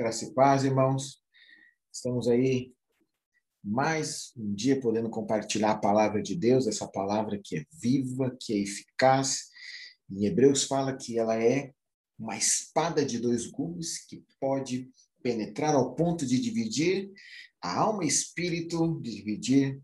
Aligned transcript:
Graça 0.00 0.24
e 0.24 0.32
paz, 0.32 0.64
irmãos. 0.64 1.22
Estamos 1.92 2.26
aí 2.26 2.72
mais 3.62 4.32
um 4.34 4.54
dia 4.54 4.80
podendo 4.80 5.10
compartilhar 5.10 5.72
a 5.72 5.78
palavra 5.78 6.22
de 6.22 6.34
Deus, 6.34 6.66
essa 6.66 6.88
palavra 6.88 7.38
que 7.38 7.58
é 7.58 7.66
viva, 7.70 8.34
que 8.40 8.54
é 8.54 8.58
eficaz. 8.60 9.50
Em 10.10 10.24
Hebreus 10.24 10.64
fala 10.64 10.96
que 10.96 11.18
ela 11.18 11.36
é 11.36 11.74
uma 12.18 12.34
espada 12.34 13.04
de 13.04 13.18
dois 13.18 13.50
gumes 13.50 14.02
que 14.06 14.24
pode 14.40 14.88
penetrar 15.22 15.74
ao 15.74 15.94
ponto 15.94 16.24
de 16.24 16.40
dividir 16.40 17.12
a 17.62 17.80
alma 17.80 18.02
e 18.02 18.08
espírito, 18.08 18.98
de 19.02 19.16
dividir 19.16 19.82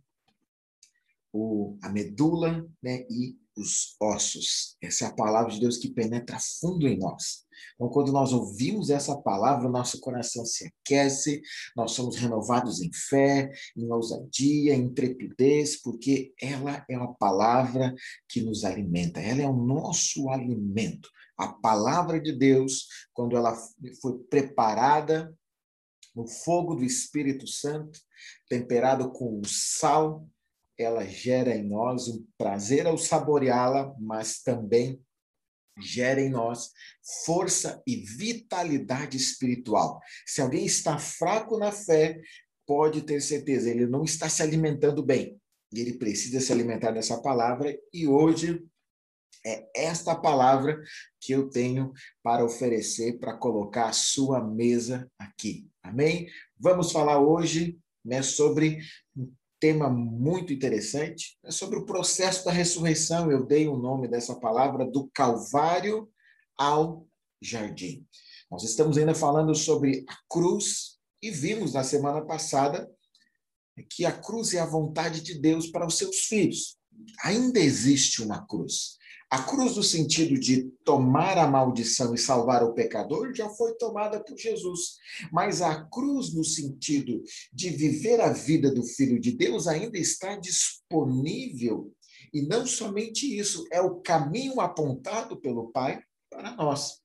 o, 1.31 1.77
a 1.83 1.91
medula 1.91 2.67
né, 2.83 3.07
e 3.11 3.39
os 3.55 3.95
ossos. 4.01 4.79
Essa 4.81 5.05
é 5.05 5.09
a 5.09 5.15
palavra 5.15 5.53
de 5.53 5.61
Deus 5.61 5.77
que 5.77 5.91
penetra 5.91 6.39
fundo 6.41 6.89
em 6.89 6.97
nós. 6.97 7.46
Então, 7.75 7.89
quando 7.89 8.13
nós 8.13 8.33
ouvimos 8.33 8.91
essa 8.91 9.17
palavra, 9.17 9.69
nosso 9.69 10.01
coração 10.01 10.45
se 10.45 10.67
aquece, 10.67 11.41
nós 11.77 11.93
somos 11.93 12.17
renovados 12.17 12.81
em 12.81 12.91
fé, 12.93 13.51
em 13.77 13.91
ousadia, 13.91 14.75
em 14.75 14.85
intrepidez, 14.85 15.81
porque 15.81 16.33
ela 16.41 16.85
é 16.89 16.97
uma 16.97 17.15
palavra 17.15 17.95
que 18.29 18.41
nos 18.41 18.65
alimenta, 18.65 19.21
ela 19.21 19.43
é 19.43 19.49
o 19.49 19.57
nosso 19.57 20.29
alimento. 20.31 21.09
A 21.37 21.49
palavra 21.49 22.21
de 22.21 22.33
Deus, 22.33 22.87
quando 23.13 23.37
ela 23.37 23.55
foi 24.01 24.19
preparada 24.31 25.35
no 26.15 26.27
fogo 26.27 26.75
do 26.75 26.85
Espírito 26.85 27.47
Santo, 27.47 28.01
temperado 28.49 29.13
com 29.13 29.39
o 29.39 29.47
sal 29.47 30.27
ela 30.79 31.05
gera 31.07 31.57
em 31.57 31.67
nós 31.67 32.09
um 32.09 32.25
prazer 32.37 32.87
ao 32.87 32.99
saboreá-la, 32.99 33.95
mas 33.99 34.43
também 34.43 35.01
gera 35.79 36.21
em 36.21 36.31
nós 36.31 36.71
força 37.25 37.83
e 37.87 37.97
vitalidade 37.97 39.17
espiritual. 39.17 40.01
Se 40.25 40.41
alguém 40.41 40.65
está 40.65 40.99
fraco 40.99 41.59
na 41.59 41.73
fé, 41.73 42.21
pode 42.67 43.03
ter 43.03 43.21
certeza, 43.21 43.71
ele 43.71 43.87
não 43.87 44.05
está 44.05 44.29
se 44.29 44.43
alimentando 44.43 45.03
bem. 45.03 45.41
Ele 45.73 45.95
precisa 45.95 46.41
se 46.41 46.53
alimentar 46.53 46.93
dessa 46.93 47.21
palavra 47.21 47.77
e 47.93 48.07
hoje 48.07 48.65
é 49.45 49.69
esta 49.77 50.15
palavra 50.15 50.83
que 51.21 51.33
eu 51.33 51.49
tenho 51.49 51.93
para 52.23 52.45
oferecer, 52.45 53.19
para 53.19 53.37
colocar 53.37 53.89
a 53.89 53.93
sua 53.93 54.43
mesa 54.43 55.11
aqui. 55.19 55.69
Amém? 55.83 56.29
Vamos 56.59 56.91
falar 56.91 57.21
hoje 57.21 57.79
né, 58.05 58.23
sobre 58.23 58.79
tema 59.61 59.89
muito 59.89 60.53
interessante, 60.53 61.39
é 61.45 61.51
sobre 61.51 61.79
o 61.79 61.87
processo 61.87 62.45
da 62.45 62.53
ressurreição. 62.53 63.31
Eu 63.31 63.45
dei 63.45 63.69
o 63.69 63.77
nome 63.77 64.09
dessa 64.09 64.35
palavra 64.35 64.85
do 64.85 65.09
Calvário 65.15 66.09
ao 66.57 67.07
jardim. 67.41 68.07
Nós 68.51 68.63
estamos 68.63 68.97
ainda 68.97 69.15
falando 69.15 69.55
sobre 69.55 70.05
a 70.09 70.17
cruz 70.29 70.99
e 71.23 71.31
vimos 71.31 71.73
na 71.73 71.83
semana 71.83 72.25
passada 72.25 72.91
que 73.91 74.05
a 74.05 74.13
cruz 74.13 74.55
é 74.55 74.61
a 74.61 74.67
vontade 74.67 75.21
de 75.21 75.39
Deus 75.39 75.67
para 75.67 75.87
os 75.87 75.99
seus 75.99 76.21
filhos. 76.21 76.79
Ainda 77.23 77.59
existe 77.59 78.23
uma 78.23 78.47
cruz. 78.47 78.97
A 79.29 79.43
cruz, 79.43 79.77
no 79.77 79.83
sentido 79.83 80.39
de 80.39 80.71
tomar 80.85 81.37
a 81.37 81.49
maldição 81.49 82.15
e 82.15 82.19
salvar 82.19 82.63
o 82.63 82.73
pecador, 82.73 83.35
já 83.35 83.49
foi 83.49 83.75
tomada 83.75 84.23
por 84.23 84.39
Jesus. 84.39 84.99
Mas 85.33 85.61
a 85.61 85.85
cruz, 85.85 86.33
no 86.33 86.45
sentido 86.45 87.23
de 87.53 87.71
viver 87.71 88.21
a 88.21 88.33
vida 88.33 88.73
do 88.73 88.85
Filho 88.85 89.21
de 89.21 89.33
Deus, 89.33 89.67
ainda 89.67 89.99
está 89.99 90.37
disponível. 90.37 91.93
E 92.33 92.43
não 92.43 92.65
somente 92.67 93.27
isso, 93.37 93.67
é 93.73 93.81
o 93.81 94.01
caminho 94.01 94.61
apontado 94.61 95.37
pelo 95.41 95.73
Pai 95.73 96.01
para 96.31 96.55
nós. 96.55 97.01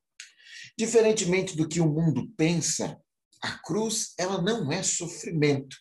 Diferentemente 0.78 1.58
do 1.58 1.68
que 1.68 1.80
o 1.80 1.90
mundo 1.90 2.32
pensa, 2.38 3.00
a 3.42 3.58
cruz, 3.58 4.14
ela 4.18 4.40
não 4.40 4.72
é 4.72 4.84
sofrimento. 4.84 5.76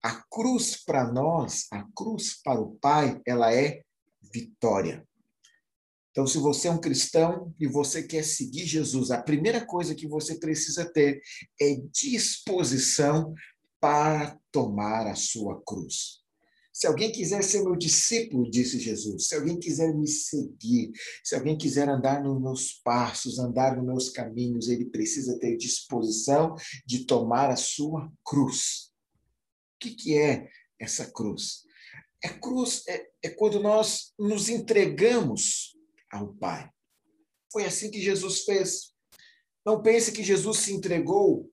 A 0.00 0.22
cruz 0.30 0.76
para 0.84 1.10
nós, 1.12 1.66
a 1.72 1.84
cruz 1.96 2.40
para 2.44 2.60
o 2.60 2.76
Pai, 2.76 3.20
ela 3.26 3.52
é 3.52 3.82
vitória. 4.32 5.04
Então, 6.14 6.28
se 6.28 6.38
você 6.38 6.68
é 6.68 6.70
um 6.70 6.80
cristão 6.80 7.52
e 7.58 7.66
você 7.66 8.00
quer 8.00 8.22
seguir 8.22 8.64
Jesus, 8.64 9.10
a 9.10 9.20
primeira 9.20 9.66
coisa 9.66 9.96
que 9.96 10.06
você 10.06 10.36
precisa 10.36 10.84
ter 10.84 11.20
é 11.60 11.74
disposição 11.90 13.34
para 13.80 14.38
tomar 14.52 15.08
a 15.08 15.16
sua 15.16 15.60
cruz. 15.66 16.22
Se 16.72 16.86
alguém 16.86 17.10
quiser 17.10 17.42
ser 17.42 17.64
meu 17.64 17.74
discípulo, 17.74 18.48
disse 18.48 18.78
Jesus, 18.78 19.26
se 19.26 19.34
alguém 19.34 19.58
quiser 19.58 19.92
me 19.92 20.06
seguir, 20.06 20.92
se 21.24 21.34
alguém 21.34 21.58
quiser 21.58 21.88
andar 21.88 22.22
nos 22.22 22.40
meus 22.40 22.72
passos, 22.74 23.40
andar 23.40 23.76
nos 23.76 23.84
meus 23.84 24.08
caminhos, 24.08 24.68
ele 24.68 24.84
precisa 24.84 25.36
ter 25.40 25.56
disposição 25.56 26.54
de 26.86 27.06
tomar 27.06 27.50
a 27.50 27.56
sua 27.56 28.08
cruz. 28.24 28.92
O 29.74 29.78
que, 29.80 29.90
que 29.90 30.16
é 30.16 30.48
essa 30.78 31.10
cruz? 31.10 31.64
A 32.24 32.28
cruz 32.28 32.84
é, 32.86 33.04
é 33.20 33.28
quando 33.30 33.58
nós 33.58 34.12
nos 34.16 34.48
entregamos 34.48 35.73
ao 36.14 36.32
Pai. 36.34 36.70
Foi 37.52 37.64
assim 37.64 37.90
que 37.90 38.00
Jesus 38.00 38.44
fez. 38.44 38.94
Não 39.66 39.82
pense 39.82 40.12
que 40.12 40.22
Jesus 40.22 40.58
se 40.58 40.72
entregou 40.72 41.50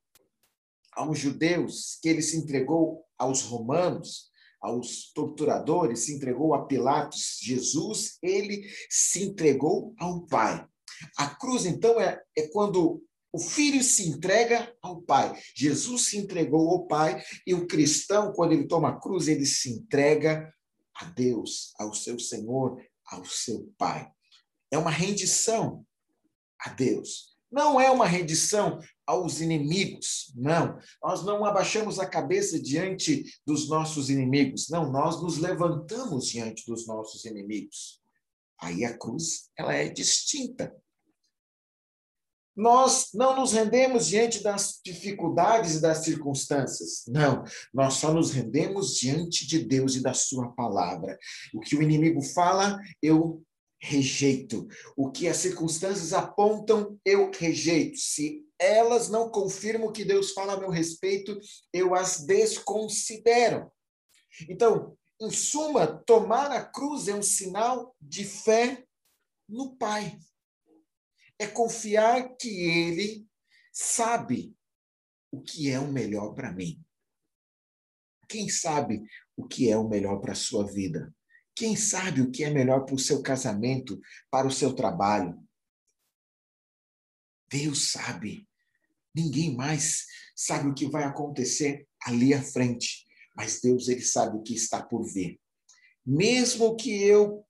aos 0.94 1.17
judeus, 1.17 1.97
que 2.01 2.09
ele 2.09 2.22
se 2.22 2.38
entregou 2.38 3.03
aos 3.17 3.41
romanos, 3.41 4.29
aos 4.61 5.11
torturadores, 5.13 6.01
se 6.01 6.13
entregou 6.13 6.53
a 6.53 6.66
Pilatos. 6.66 7.39
Jesus, 7.41 8.17
ele 8.22 8.69
se 8.89 9.23
entregou 9.23 9.95
ao 9.97 10.25
Pai. 10.27 10.66
A 11.17 11.28
cruz, 11.28 11.66
então, 11.66 11.99
é, 11.99 12.22
é 12.38 12.47
quando 12.49 13.03
o 13.33 13.39
filho 13.39 13.81
se 13.81 14.07
entrega 14.09 14.75
ao 14.81 15.01
Pai. 15.01 15.39
Jesus 15.55 16.07
se 16.07 16.17
entregou 16.17 16.69
ao 16.69 16.85
Pai 16.85 17.23
e 17.47 17.53
o 17.53 17.66
cristão, 17.66 18.33
quando 18.33 18.51
ele 18.51 18.67
toma 18.67 18.89
a 18.89 18.99
cruz, 18.99 19.28
ele 19.28 19.45
se 19.45 19.72
entrega 19.72 20.53
a 20.93 21.05
Deus, 21.05 21.73
ao 21.79 21.93
seu 21.93 22.19
Senhor, 22.19 22.79
ao 23.05 23.25
seu 23.25 23.72
Pai 23.78 24.11
é 24.72 24.78
uma 24.78 24.90
rendição 24.90 25.86
a 26.59 26.70
Deus. 26.70 27.32
Não 27.52 27.82
é 27.82 27.92
uma 27.92 28.08
rendição 28.08 28.80
aos 29.06 29.42
inimigos, 29.42 30.32
não. 30.36 30.80
Nós 31.04 31.26
não 31.26 31.44
abaixamos 31.44 32.00
a 32.00 32.06
cabeça 32.06 32.58
diante 32.58 33.26
dos 33.46 33.68
nossos 33.68 34.09
inimigos, 34.09 34.70
não. 34.70 34.90
Nós 34.90 35.22
nos 35.22 35.38
levantamos 35.38 36.28
diante 36.28 36.66
dos 36.66 36.88
nossos 36.88 37.26
inimigos. 37.26 38.00
Aí 38.58 38.86
a 38.86 38.98
cruz, 38.98 39.50
ela 39.58 39.74
é 39.74 39.90
distinta. 39.90 40.74
Nós 42.56 43.09
não 43.14 43.36
nos 43.36 43.53
rendemos 43.53 44.08
diante 44.08 44.44
das 44.44 44.80
dificuldades 44.86 45.76
e 45.76 45.82
das 45.82 46.00
circunstâncias. 46.00 47.03
Não, 47.08 47.44
nós 47.74 47.96
só 47.96 48.14
nos 48.14 48.32
rendemos 48.32 48.96
diante 48.96 49.48
de 49.48 49.59
Deus 49.59 49.96
e 49.96 50.02
da 50.02 50.14
sua 50.14 50.52
palavra. 50.53 51.18
O 51.53 51.59
que 51.59 51.76
o 51.76 51.82
inimigo 51.82 52.22
fala, 52.22 52.78
eu 53.02 53.42
rejeito. 53.81 54.68
O 54.96 55.12
que 55.12 55.28
as 55.28 55.38
circunstâncias 55.38 56.14
apontam, 56.14 57.00
eu 57.03 57.32
rejeito. 57.32 57.97
Se 57.97 58.46
elas 58.59 59.09
não 59.09 59.29
confirmam 59.29 59.88
o 59.90 59.91
que 59.91 60.05
Deus 60.05 60.32
fala 60.32 60.53
a 60.53 60.59
meu 60.59 60.70
respeito, 60.70 61.38
eu 61.73 61.96
as 61.96 62.23
desconsidero. 62.23 63.72
Então, 64.47 64.96
em 65.20 65.32
suma, 65.32 65.88
tomar 65.88 66.52
a 66.52 66.64
cruz 66.64 67.08
é 67.08 67.16
um 67.16 67.23
sinal 67.23 67.96
de 68.00 68.23
fé 68.23 68.85
no 69.50 69.76
Pai. 69.76 70.17
É 71.40 71.47
confiar 71.47 72.35
que 72.35 72.50
Ele 72.50 73.28
sabe 73.73 74.55
o 75.32 75.41
que 75.41 75.70
é 75.70 75.79
o 75.79 75.91
melhor 75.91 76.35
para 76.35 76.52
mim. 76.52 76.84
Quem 78.28 78.47
sabe 78.47 79.03
o 79.35 79.47
que 79.47 79.70
é 79.70 79.78
o 79.78 79.88
melhor 79.88 80.20
para 80.20 80.34
a 80.34 80.35
sua 80.35 80.66
vida? 80.66 81.14
Quem 81.61 81.75
sabe 81.75 82.22
o 82.22 82.31
que 82.31 82.43
é 82.43 82.49
melhor 82.49 82.85
para 82.85 82.96
o 82.96 82.97
seu 82.97 83.22
casamento, 83.22 84.02
para 84.31 84.47
o 84.47 84.52
seu 84.52 84.73
trabalho? 84.73 85.40
Deus 87.52 87.91
sabe. 87.91 88.49
Ninguém 89.13 89.55
mais 89.55 90.08
sabe 90.35 90.67
o 90.67 90.73
que 90.73 90.87
vai 90.87 91.03
acontecer 91.03 91.87
ali 92.02 92.34
à 92.34 92.41
frente, 92.41 93.05
mas 93.35 93.61
Deus 93.61 93.90
ele 93.90 94.02
sabe 94.02 94.37
o 94.37 94.41
que 94.41 94.55
está 94.55 94.81
por 94.81 95.03
vir. 95.03 95.40
Mesmo 96.03 96.75
que 96.75 97.03
eu 97.03 97.46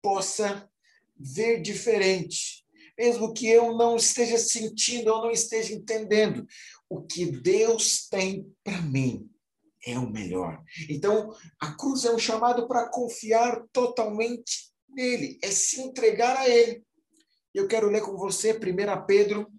possa 0.00 0.66
ver 1.14 1.60
diferente, 1.60 2.64
mesmo 2.96 3.34
que 3.34 3.46
eu 3.46 3.76
não 3.76 3.96
esteja 3.96 4.38
sentindo 4.38 5.12
ou 5.12 5.24
não 5.24 5.30
esteja 5.30 5.74
entendendo, 5.74 6.46
o 6.88 7.02
que 7.02 7.26
Deus 7.26 8.08
tem 8.08 8.50
para 8.64 8.80
mim 8.80 9.30
é 9.84 9.98
o 9.98 10.08
melhor. 10.08 10.62
Então, 10.88 11.34
a 11.60 11.74
cruz 11.76 12.04
é 12.04 12.12
um 12.12 12.18
chamado 12.18 12.66
para 12.66 12.88
confiar 12.88 13.66
totalmente 13.72 14.72
nele, 14.88 15.38
é 15.42 15.50
se 15.50 15.80
entregar 15.80 16.36
a 16.36 16.48
ele. 16.48 16.84
Eu 17.54 17.66
quero 17.66 17.88
ler 17.88 18.02
com 18.02 18.16
você 18.16 18.52
1 18.52 19.06
Pedro, 19.06 19.50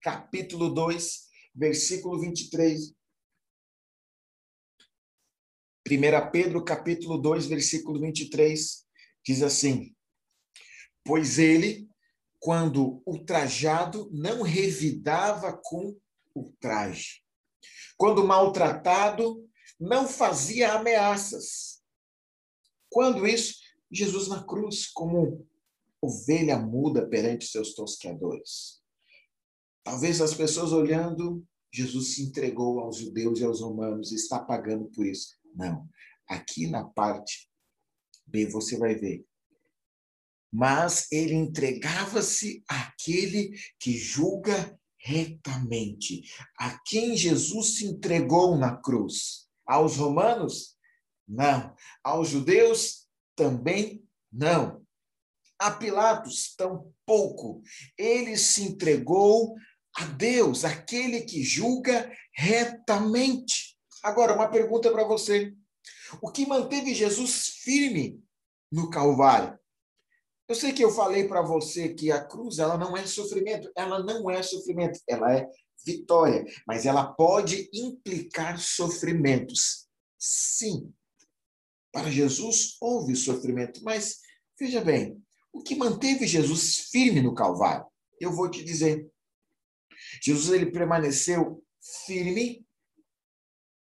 capítulo 0.00 0.72
2, 0.72 1.26
versículo 1.54 2.20
23. 2.20 2.94
1 5.88 6.30
Pedro, 6.32 6.64
capítulo 6.64 7.18
2, 7.18 7.46
versículo 7.46 8.00
23, 8.00 8.86
diz 9.24 9.42
assim: 9.42 9.94
Pois 11.04 11.38
ele 11.38 11.88
quando 12.38 13.02
ultrajado 13.06 14.08
não 14.12 14.42
revidava 14.42 15.58
com 15.64 15.98
ultraje. 16.34 17.25
Quando 17.96 18.26
maltratado, 18.26 19.46
não 19.78 20.08
fazia 20.08 20.74
ameaças. 20.74 21.82
Quando 22.90 23.26
isso, 23.26 23.54
Jesus 23.90 24.28
na 24.28 24.44
cruz, 24.44 24.86
como 24.86 25.46
ovelha 26.00 26.58
muda 26.58 27.06
perante 27.06 27.46
seus 27.46 27.74
tosqueadores. 27.74 28.80
Talvez 29.82 30.20
as 30.20 30.34
pessoas 30.34 30.72
olhando, 30.72 31.44
Jesus 31.72 32.14
se 32.14 32.22
entregou 32.22 32.80
aos 32.80 32.96
judeus 32.96 33.40
e 33.40 33.44
aos 33.44 33.60
romanos, 33.60 34.12
está 34.12 34.38
pagando 34.38 34.86
por 34.86 35.06
isso. 35.06 35.36
Não. 35.54 35.88
Aqui 36.28 36.66
na 36.66 36.84
parte 36.84 37.48
B 38.26 38.46
você 38.46 38.76
vai 38.76 38.94
ver. 38.94 39.24
Mas 40.52 41.10
ele 41.12 41.34
entregava-se 41.34 42.64
àquele 42.68 43.56
que 43.78 43.92
julga 43.92 44.78
retamente. 45.06 46.24
A 46.58 46.78
quem 46.84 47.16
Jesus 47.16 47.76
se 47.76 47.86
entregou 47.86 48.56
na 48.56 48.76
cruz? 48.76 49.46
Aos 49.64 49.96
romanos? 49.96 50.76
Não. 51.28 51.72
Aos 52.02 52.28
judeus? 52.28 53.06
Também 53.36 54.04
não. 54.32 54.84
A 55.60 55.70
Pilatos? 55.70 56.54
Tampouco. 56.56 57.62
Ele 57.96 58.36
se 58.36 58.64
entregou 58.64 59.54
a 59.96 60.04
Deus, 60.04 60.64
aquele 60.64 61.22
que 61.22 61.42
julga 61.42 62.12
retamente. 62.34 63.78
Agora, 64.02 64.34
uma 64.34 64.48
pergunta 64.48 64.90
para 64.90 65.04
você. 65.04 65.54
O 66.20 66.30
que 66.30 66.46
manteve 66.46 66.94
Jesus 66.94 67.60
firme 67.62 68.20
no 68.70 68.90
Calvário? 68.90 69.58
Eu 70.48 70.54
sei 70.54 70.72
que 70.72 70.84
eu 70.84 70.90
falei 70.90 71.26
para 71.26 71.42
você 71.42 71.92
que 71.92 72.12
a 72.12 72.24
cruz 72.24 72.58
ela 72.58 72.78
não 72.78 72.96
é 72.96 73.04
sofrimento, 73.04 73.70
ela 73.76 74.02
não 74.02 74.30
é 74.30 74.42
sofrimento, 74.42 75.00
ela 75.08 75.36
é 75.36 75.48
vitória, 75.84 76.44
mas 76.66 76.86
ela 76.86 77.12
pode 77.12 77.68
implicar 77.72 78.58
sofrimentos. 78.58 79.88
Sim. 80.18 80.92
Para 81.92 82.10
Jesus 82.10 82.76
houve 82.80 83.16
sofrimento, 83.16 83.82
mas 83.82 84.20
veja 84.58 84.80
bem, 84.80 85.20
o 85.52 85.62
que 85.62 85.74
manteve 85.74 86.26
Jesus 86.26 86.90
firme 86.90 87.22
no 87.22 87.34
Calvário? 87.34 87.86
Eu 88.20 88.32
vou 88.32 88.50
te 88.50 88.62
dizer. 88.62 89.08
Jesus 90.22 90.54
ele 90.54 90.70
permaneceu 90.70 91.64
firme, 92.06 92.64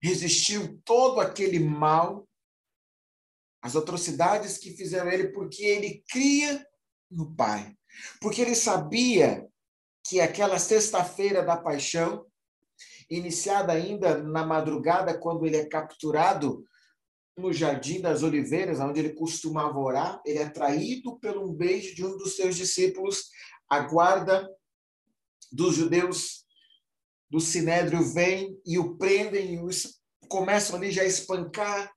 resistiu 0.03 0.81
todo 0.85 1.21
aquele 1.21 1.59
mal 1.59 2.26
as 3.67 3.75
atrocidades 3.75 4.59
que 4.59 4.71
fizeram 4.71 5.11
ele, 5.11 5.33
porque 5.33 5.65
ele 5.65 6.05
cria 6.09 6.65
no 7.11 7.35
Pai. 7.35 7.77
Porque 8.21 8.41
ele 8.41 8.55
sabia 8.55 9.45
que 10.07 10.21
aquela 10.21 10.57
sexta-feira 10.57 11.43
da 11.43 11.57
paixão, 11.57 12.25
iniciada 13.11 13.73
ainda 13.73 14.23
na 14.23 14.47
madrugada, 14.47 15.19
quando 15.19 15.45
ele 15.45 15.57
é 15.57 15.67
capturado 15.67 16.65
no 17.37 17.53
Jardim 17.53 18.01
das 18.01 18.23
Oliveiras, 18.23 18.79
onde 18.79 19.01
ele 19.01 19.15
costumava 19.15 19.77
orar, 19.79 20.23
ele 20.25 20.39
é 20.39 20.49
traído 20.49 21.19
pelo 21.19 21.51
um 21.51 21.53
beijo 21.53 21.93
de 21.93 22.05
um 22.05 22.17
dos 22.17 22.37
seus 22.37 22.57
discípulos, 22.57 23.31
a 23.69 23.81
guarda 23.81 24.49
dos 25.51 25.75
judeus 25.75 26.45
do 27.29 27.41
Sinédrio 27.41 28.01
vem 28.15 28.57
e 28.65 28.79
o 28.79 28.97
prendem 28.97 29.55
e 29.55 29.61
os 29.61 30.01
começam 30.29 30.77
ali 30.77 30.93
já 30.93 31.03
a 31.03 31.07
espancar, 31.07 31.96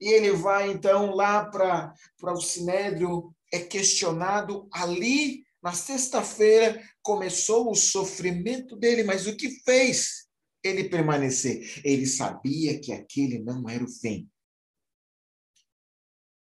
e 0.00 0.08
ele 0.08 0.32
vai 0.32 0.70
então 0.70 1.14
lá 1.14 1.44
para 1.44 1.94
o 2.22 2.40
Sinédrio, 2.40 3.34
é 3.52 3.58
questionado 3.58 4.68
ali 4.72 5.44
na 5.62 5.72
sexta-feira 5.72 6.82
começou 7.02 7.70
o 7.70 7.74
sofrimento 7.74 8.76
dele, 8.76 9.02
mas 9.02 9.26
o 9.26 9.36
que 9.36 9.50
fez 9.62 10.26
ele 10.62 10.88
permanecer? 10.88 11.80
Ele 11.84 12.06
sabia 12.06 12.80
que 12.80 12.92
aquele 12.92 13.38
não 13.38 13.68
era 13.68 13.84
o 13.84 13.88
fim. 13.88 14.30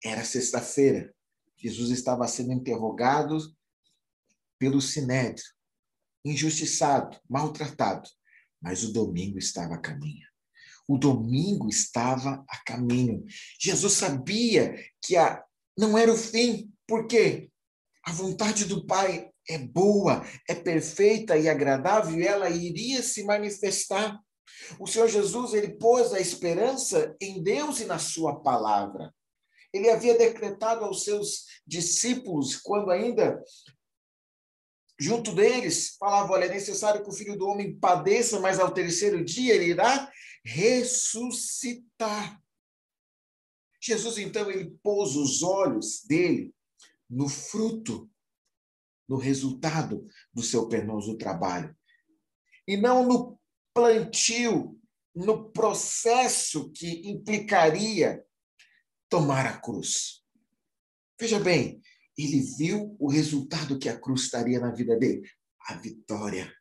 Era 0.03 0.23
sexta-feira. 0.23 1.13
Jesus 1.57 1.91
estava 1.91 2.27
sendo 2.27 2.53
interrogado 2.53 3.37
pelo 4.57 4.81
sinédrio, 4.81 5.45
injustiçado, 6.23 7.19
maltratado, 7.29 8.09
mas 8.61 8.83
o 8.83 8.93
domingo 8.93 9.37
estava 9.37 9.75
a 9.75 9.81
caminho. 9.81 10.30
O 10.91 10.97
domingo 10.97 11.69
estava 11.69 12.43
a 12.49 12.57
caminho. 12.65 13.25
Jesus 13.57 13.93
sabia 13.93 14.75
que 15.01 15.15
a, 15.15 15.41
não 15.77 15.97
era 15.97 16.11
o 16.11 16.17
fim, 16.17 16.69
porque 16.85 17.49
a 18.03 18.11
vontade 18.11 18.65
do 18.65 18.85
Pai 18.85 19.29
é 19.47 19.57
boa, 19.57 20.21
é 20.49 20.53
perfeita 20.53 21.37
e 21.37 21.47
agradável, 21.47 22.19
e 22.19 22.27
ela 22.27 22.49
iria 22.49 23.01
se 23.01 23.23
manifestar. 23.23 24.19
O 24.77 24.85
Senhor 24.85 25.07
Jesus, 25.07 25.53
ele 25.53 25.77
pôs 25.77 26.11
a 26.11 26.19
esperança 26.19 27.15
em 27.21 27.41
Deus 27.41 27.79
e 27.79 27.85
na 27.85 27.97
sua 27.97 28.41
palavra. 28.41 29.13
Ele 29.73 29.89
havia 29.89 30.17
decretado 30.17 30.83
aos 30.83 31.05
seus 31.05 31.45
discípulos, 31.65 32.57
quando 32.57 32.91
ainda 32.91 33.41
junto 34.99 35.31
deles, 35.31 35.95
falava: 35.97 36.33
olha, 36.33 36.45
é 36.45 36.53
necessário 36.53 37.01
que 37.01 37.09
o 37.09 37.13
filho 37.13 37.37
do 37.37 37.47
homem 37.47 37.79
padeça, 37.79 38.41
mas 38.41 38.59
ao 38.59 38.73
terceiro 38.73 39.23
dia 39.23 39.55
ele 39.55 39.69
irá 39.69 40.11
ressuscitar. 40.43 42.41
Jesus, 43.81 44.17
então, 44.17 44.49
ele 44.49 44.71
pôs 44.83 45.15
os 45.15 45.41
olhos 45.41 46.03
dele 46.03 46.53
no 47.09 47.27
fruto, 47.27 48.09
no 49.07 49.17
resultado 49.17 50.07
do 50.33 50.41
seu 50.41 50.67
penoso 50.67 51.17
trabalho. 51.17 51.75
E 52.67 52.77
não 52.77 53.05
no 53.07 53.39
plantio, 53.73 54.79
no 55.13 55.51
processo 55.51 56.71
que 56.71 57.09
implicaria 57.09 58.23
tomar 59.09 59.45
a 59.45 59.57
cruz. 59.57 60.23
Veja 61.19 61.39
bem, 61.39 61.81
ele 62.17 62.39
viu 62.57 62.95
o 62.99 63.09
resultado 63.09 63.77
que 63.77 63.89
a 63.89 63.99
cruz 63.99 64.23
estaria 64.23 64.59
na 64.59 64.71
vida 64.71 64.97
dele, 64.97 65.29
a 65.67 65.75
vitória 65.75 66.51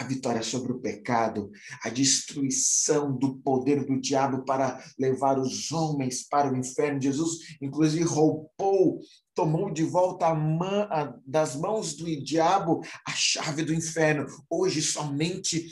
a 0.00 0.04
vitória 0.04 0.42
sobre 0.42 0.72
o 0.72 0.80
pecado, 0.80 1.50
a 1.84 1.90
destruição 1.90 3.14
do 3.14 3.36
poder 3.36 3.84
do 3.84 4.00
diabo 4.00 4.46
para 4.46 4.82
levar 4.98 5.38
os 5.38 5.70
homens 5.70 6.26
para 6.26 6.50
o 6.50 6.56
inferno. 6.56 7.02
Jesus, 7.02 7.56
inclusive, 7.60 8.02
roubou, 8.04 8.98
tomou 9.34 9.70
de 9.70 9.84
volta 9.84 10.28
a 10.28 10.34
mão, 10.34 10.88
a, 10.90 11.14
das 11.26 11.54
mãos 11.54 11.94
do 11.94 12.06
diabo 12.24 12.80
a 13.06 13.12
chave 13.12 13.62
do 13.62 13.74
inferno. 13.74 14.26
Hoje, 14.48 14.80
somente 14.80 15.66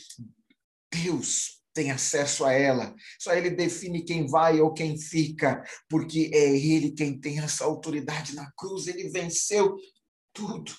Deus 0.93 1.63
tem 1.73 1.91
acesso 1.91 2.45
a 2.45 2.53
ela. 2.53 2.95
Só 3.19 3.33
ele 3.33 3.51
define 3.51 4.05
quem 4.05 4.27
vai 4.27 4.61
ou 4.61 4.75
quem 4.75 4.99
fica, 4.99 5.65
porque 5.89 6.31
é 6.35 6.55
ele 6.55 6.91
quem 6.91 7.19
tem 7.19 7.39
essa 7.39 7.65
autoridade 7.65 8.35
na 8.35 8.51
cruz. 8.53 8.89
Ele 8.89 9.09
venceu 9.09 9.75
tudo 10.35 10.71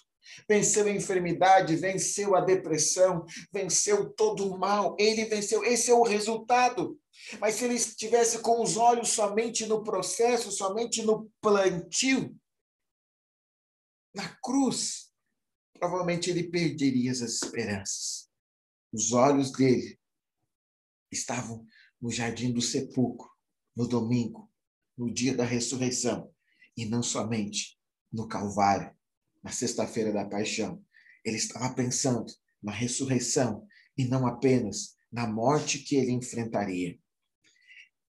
venceu 0.47 0.85
a 0.85 0.91
enfermidade, 0.91 1.75
venceu 1.75 2.35
a 2.35 2.41
depressão, 2.41 3.25
venceu 3.51 4.11
todo 4.13 4.47
o 4.47 4.57
mal. 4.57 4.95
Ele 4.99 5.25
venceu. 5.25 5.63
Esse 5.63 5.91
é 5.91 5.93
o 5.93 6.03
resultado. 6.03 6.99
Mas 7.39 7.55
se 7.55 7.65
ele 7.65 7.75
estivesse 7.75 8.39
com 8.39 8.61
os 8.61 8.77
olhos 8.77 9.09
somente 9.09 9.65
no 9.65 9.83
processo, 9.83 10.51
somente 10.51 11.03
no 11.03 11.29
plantio, 11.41 12.35
na 14.15 14.27
cruz, 14.41 15.11
provavelmente 15.73 16.29
ele 16.29 16.49
perderia 16.49 17.11
as 17.11 17.19
esperanças. 17.19 18.29
Os 18.91 19.11
olhos 19.11 19.51
dele 19.51 19.99
estavam 21.11 21.65
no 22.01 22.09
jardim 22.09 22.51
do 22.51 22.61
sepulcro, 22.61 23.29
no 23.75 23.87
domingo, 23.87 24.51
no 24.97 25.11
dia 25.13 25.35
da 25.35 25.43
ressurreição, 25.43 26.33
e 26.75 26.85
não 26.85 27.03
somente 27.03 27.79
no 28.11 28.27
Calvário, 28.27 28.95
na 29.43 29.51
sexta-feira 29.51 30.11
da 30.11 30.25
paixão. 30.25 30.83
Ele 31.23 31.37
estava 31.37 31.73
pensando 31.73 32.31
na 32.61 32.71
ressurreição 32.71 33.65
e 33.97 34.05
não 34.05 34.25
apenas 34.27 34.95
na 35.11 35.27
morte 35.27 35.79
que 35.79 35.95
ele 35.95 36.11
enfrentaria. 36.11 36.97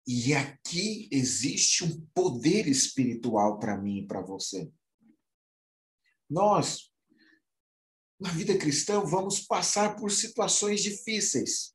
E 0.06 0.34
aqui 0.34 1.08
existe 1.12 1.84
um 1.84 2.06
poder 2.14 2.66
espiritual 2.66 3.58
para 3.58 3.80
mim 3.80 3.98
e 3.98 4.06
para 4.06 4.20
você. 4.20 4.70
Nós, 6.28 6.90
na 8.18 8.30
vida 8.30 8.56
cristã, 8.56 9.00
vamos 9.00 9.40
passar 9.40 9.96
por 9.96 10.10
situações 10.10 10.82
difíceis. 10.82 11.74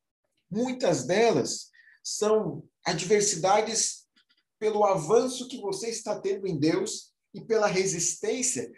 Muitas 0.50 1.06
delas 1.06 1.70
são 2.04 2.68
adversidades 2.86 4.06
pelo 4.60 4.86
avanço 4.86 5.48
que 5.48 5.60
você 5.60 5.90
está 5.90 6.20
tendo 6.20 6.48
em 6.48 6.58
Deus 6.58 7.14
e 7.34 7.42
pela 7.42 7.68
resistência 7.68 8.72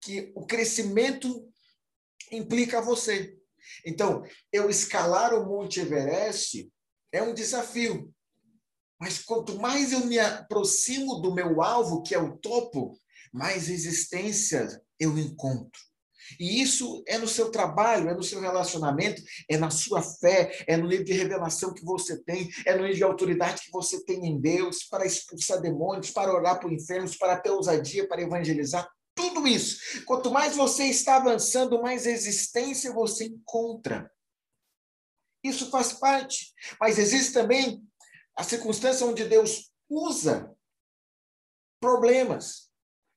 que 0.00 0.32
o 0.34 0.46
crescimento 0.46 1.48
implica 2.30 2.80
você. 2.80 3.36
Então, 3.84 4.22
eu 4.52 4.70
escalar 4.70 5.34
o 5.34 5.46
Monte 5.46 5.80
Everest 5.80 6.70
é 7.12 7.22
um 7.22 7.34
desafio. 7.34 8.12
Mas 9.00 9.18
quanto 9.18 9.58
mais 9.58 9.92
eu 9.92 10.04
me 10.06 10.18
aproximo 10.18 11.20
do 11.20 11.34
meu 11.34 11.62
alvo, 11.62 12.02
que 12.02 12.14
é 12.14 12.18
o 12.18 12.36
topo, 12.36 12.98
mais 13.32 13.68
resistência 13.68 14.82
eu 14.98 15.16
encontro. 15.18 15.80
E 16.38 16.60
isso 16.60 17.02
é 17.06 17.16
no 17.16 17.28
seu 17.28 17.50
trabalho, 17.50 18.08
é 18.10 18.14
no 18.14 18.22
seu 18.22 18.40
relacionamento, 18.40 19.22
é 19.48 19.56
na 19.56 19.70
sua 19.70 20.02
fé, 20.02 20.64
é 20.66 20.76
no 20.76 20.86
nível 20.86 21.04
de 21.04 21.12
revelação 21.12 21.72
que 21.72 21.84
você 21.84 22.22
tem, 22.22 22.50
é 22.66 22.74
no 22.74 22.82
nível 22.82 22.96
de 22.96 23.04
autoridade 23.04 23.62
que 23.62 23.70
você 23.70 24.04
tem 24.04 24.26
em 24.26 24.38
Deus 24.38 24.84
para 24.84 25.06
expulsar 25.06 25.60
demônios, 25.60 26.10
para 26.10 26.34
orar 26.34 26.60
por 26.60 26.72
enfermos, 26.72 27.16
para 27.16 27.38
ter 27.38 27.50
ousadia, 27.50 28.06
para 28.06 28.20
evangelizar. 28.20 28.88
Tudo 29.28 29.46
isso. 29.46 30.04
Quanto 30.04 30.30
mais 30.30 30.56
você 30.56 30.84
está 30.84 31.16
avançando, 31.16 31.82
mais 31.82 32.06
resistência 32.06 32.92
você 32.92 33.26
encontra. 33.26 34.10
Isso 35.44 35.70
faz 35.70 35.92
parte. 35.92 36.54
Mas 36.80 36.98
existe 36.98 37.32
também 37.32 37.82
a 38.34 38.42
circunstância 38.42 39.06
onde 39.06 39.24
Deus 39.24 39.70
usa 39.88 40.50
problemas. 41.80 42.70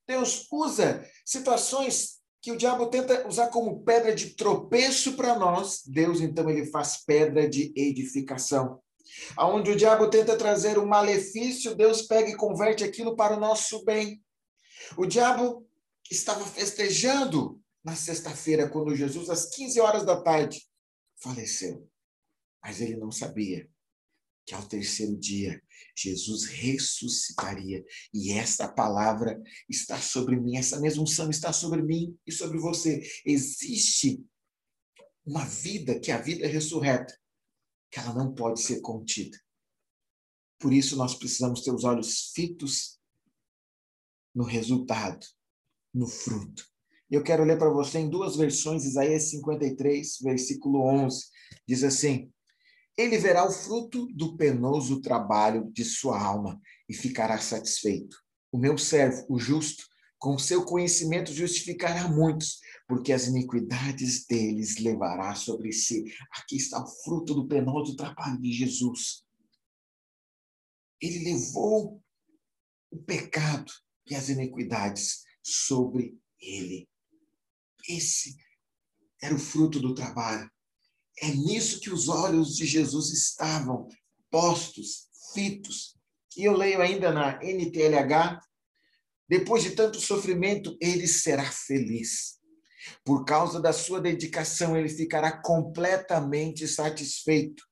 Deus 0.06 0.46
usa 0.52 1.02
situações 1.24 2.20
que 2.42 2.52
o 2.52 2.56
diabo 2.56 2.88
tenta 2.88 3.26
usar 3.26 3.48
como 3.48 3.82
pedra 3.82 4.14
de 4.14 4.34
tropeço 4.34 5.16
para 5.16 5.38
nós. 5.38 5.82
Deus, 5.86 6.20
então, 6.20 6.50
ele 6.50 6.66
faz 6.66 7.04
pedra 7.04 7.48
de 7.48 7.72
edificação. 7.74 8.82
Aonde 9.36 9.70
o 9.70 9.76
diabo 9.76 10.10
tenta 10.10 10.36
trazer 10.36 10.78
um 10.78 10.86
malefício, 10.86 11.74
Deus 11.74 12.02
pega 12.02 12.30
e 12.30 12.36
converte 12.36 12.84
aquilo 12.84 13.16
para 13.16 13.36
o 13.36 13.40
nosso 13.40 13.84
bem. 13.84 14.22
O 14.96 15.06
diabo 15.06 15.66
estava 16.10 16.44
festejando 16.46 17.60
na 17.84 17.96
sexta-feira, 17.96 18.68
quando 18.70 18.94
Jesus, 18.94 19.28
às 19.28 19.46
15 19.54 19.80
horas 19.80 20.06
da 20.06 20.20
tarde, 20.22 20.60
faleceu. 21.20 21.88
Mas 22.62 22.80
ele 22.80 22.96
não 22.96 23.10
sabia 23.10 23.68
que 24.44 24.54
ao 24.54 24.66
terceiro 24.66 25.16
dia 25.16 25.62
Jesus 25.96 26.44
ressuscitaria. 26.44 27.84
E 28.12 28.32
esta 28.32 28.68
palavra 28.68 29.40
está 29.68 30.00
sobre 30.00 30.36
mim, 30.36 30.56
essa 30.56 30.80
mesma 30.80 31.02
unção 31.02 31.30
está 31.30 31.52
sobre 31.52 31.82
mim 31.82 32.16
e 32.26 32.32
sobre 32.32 32.58
você. 32.58 33.02
Existe 33.24 34.24
uma 35.24 35.44
vida 35.44 35.98
que 35.98 36.10
é 36.10 36.14
a 36.14 36.20
vida 36.20 36.46
ressurreta, 36.46 37.16
que 37.90 38.00
ela 38.00 38.14
não 38.14 38.34
pode 38.34 38.60
ser 38.60 38.80
contida. 38.80 39.38
Por 40.58 40.72
isso 40.72 40.96
nós 40.96 41.14
precisamos 41.14 41.62
ter 41.62 41.72
os 41.72 41.84
olhos 41.84 42.30
fitos 42.32 43.00
no 44.34 44.44
resultado, 44.44 45.26
no 45.94 46.06
fruto. 46.06 46.64
Eu 47.10 47.22
quero 47.22 47.44
ler 47.44 47.58
para 47.58 47.70
você 47.70 47.98
em 47.98 48.08
duas 48.08 48.36
versões, 48.36 48.84
Isaías 48.84 49.30
53, 49.30 50.18
versículo 50.22 50.80
11. 50.80 51.24
Diz 51.68 51.84
assim: 51.84 52.32
ele 52.96 53.16
verá 53.16 53.46
o 53.46 53.50
fruto 53.50 54.06
do 54.12 54.36
penoso 54.36 55.00
trabalho 55.00 55.70
de 55.72 55.84
sua 55.84 56.20
alma 56.20 56.60
e 56.88 56.94
ficará 56.94 57.38
satisfeito. 57.38 58.16
O 58.50 58.58
meu 58.58 58.76
servo, 58.76 59.24
o 59.30 59.38
justo, 59.38 59.84
com 60.18 60.38
seu 60.38 60.64
conhecimento 60.64 61.32
justificará 61.32 62.06
muitos, 62.06 62.60
porque 62.86 63.12
as 63.12 63.26
iniquidades 63.26 64.26
deles 64.26 64.78
levará 64.78 65.34
sobre 65.34 65.72
si. 65.72 66.04
Aqui 66.38 66.56
está 66.56 66.82
o 66.82 66.86
fruto 66.86 67.34
do 67.34 67.48
penoso 67.48 67.96
trabalho 67.96 68.38
de 68.38 68.52
Jesus. 68.52 69.24
Ele 71.00 71.24
levou 71.24 72.00
o 72.90 72.98
pecado 72.98 73.72
e 74.08 74.14
as 74.14 74.28
iniquidades 74.28 75.22
sobre 75.42 76.18
ele. 76.40 76.88
Esse 77.88 78.36
era 79.22 79.34
o 79.34 79.38
fruto 79.38 79.80
do 79.80 79.94
trabalho. 79.94 80.50
É 81.18 81.28
nisso 81.28 81.80
que 81.80 81.90
os 81.90 82.08
olhos 82.08 82.56
de 82.56 82.66
Jesus 82.66 83.10
estavam 83.10 83.88
postos, 84.30 85.08
fitos. 85.34 85.96
E 86.36 86.44
eu 86.44 86.56
leio 86.56 86.80
ainda 86.80 87.12
na 87.12 87.38
NTLH: 87.42 88.40
depois 89.28 89.62
de 89.62 89.72
tanto 89.72 90.00
sofrimento, 90.00 90.76
ele 90.80 91.06
será 91.06 91.50
feliz. 91.50 92.40
Por 93.04 93.24
causa 93.24 93.60
da 93.60 93.72
sua 93.72 94.00
dedicação, 94.00 94.76
ele 94.76 94.88
ficará 94.88 95.40
completamente 95.40 96.66
satisfeito. 96.66 97.64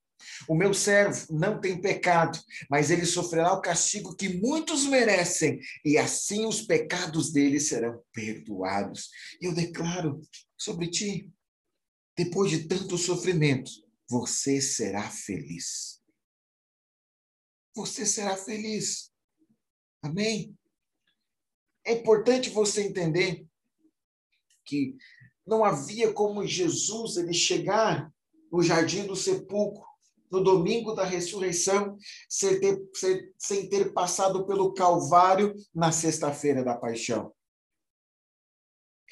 O 0.49 0.55
meu 0.55 0.73
servo 0.73 1.27
não 1.31 1.61
tem 1.61 1.81
pecado, 1.81 2.39
mas 2.69 2.91
ele 2.91 3.05
sofrerá 3.05 3.53
o 3.53 3.61
castigo 3.61 4.17
que 4.17 4.29
muitos 4.29 4.87
merecem, 4.87 5.61
e 5.85 5.99
assim 5.99 6.47
os 6.47 6.63
pecados 6.63 7.33
dele 7.33 7.61
serão 7.61 8.03
perdoados. 8.13 9.11
Eu 9.41 9.55
declaro 9.55 10.21
sobre 10.57 10.89
ti 10.89 11.31
depois 12.17 12.51
de 12.51 12.67
tanto 12.67 12.99
sofrimento, 12.99 13.71
você 14.09 14.61
será 14.61 15.09
feliz. 15.09 16.03
Você 17.75 18.05
será 18.05 18.37
feliz. 18.37 19.11
Amém? 20.03 20.55
É 21.85 21.93
importante 21.93 22.51
você 22.51 22.83
entender 22.83 23.47
que 24.65 24.97
não 25.47 25.65
havia 25.65 26.13
como 26.13 26.47
Jesus 26.47 27.17
ele 27.17 27.33
chegar 27.33 28.13
no 28.53 28.63
jardim 28.63 29.07
do 29.07 29.17
sepulcro 29.17 29.90
no 30.31 30.43
domingo 30.43 30.95
da 30.95 31.05
ressurreição 31.05 31.97
sem 32.29 32.61
ter, 32.61 32.79
sem 33.39 33.69
ter 33.69 33.93
passado 33.93 34.47
pelo 34.47 34.73
Calvário 34.73 35.55
na 35.75 35.91
sexta-feira 35.91 36.63
da 36.63 36.77
paixão. 36.77 37.35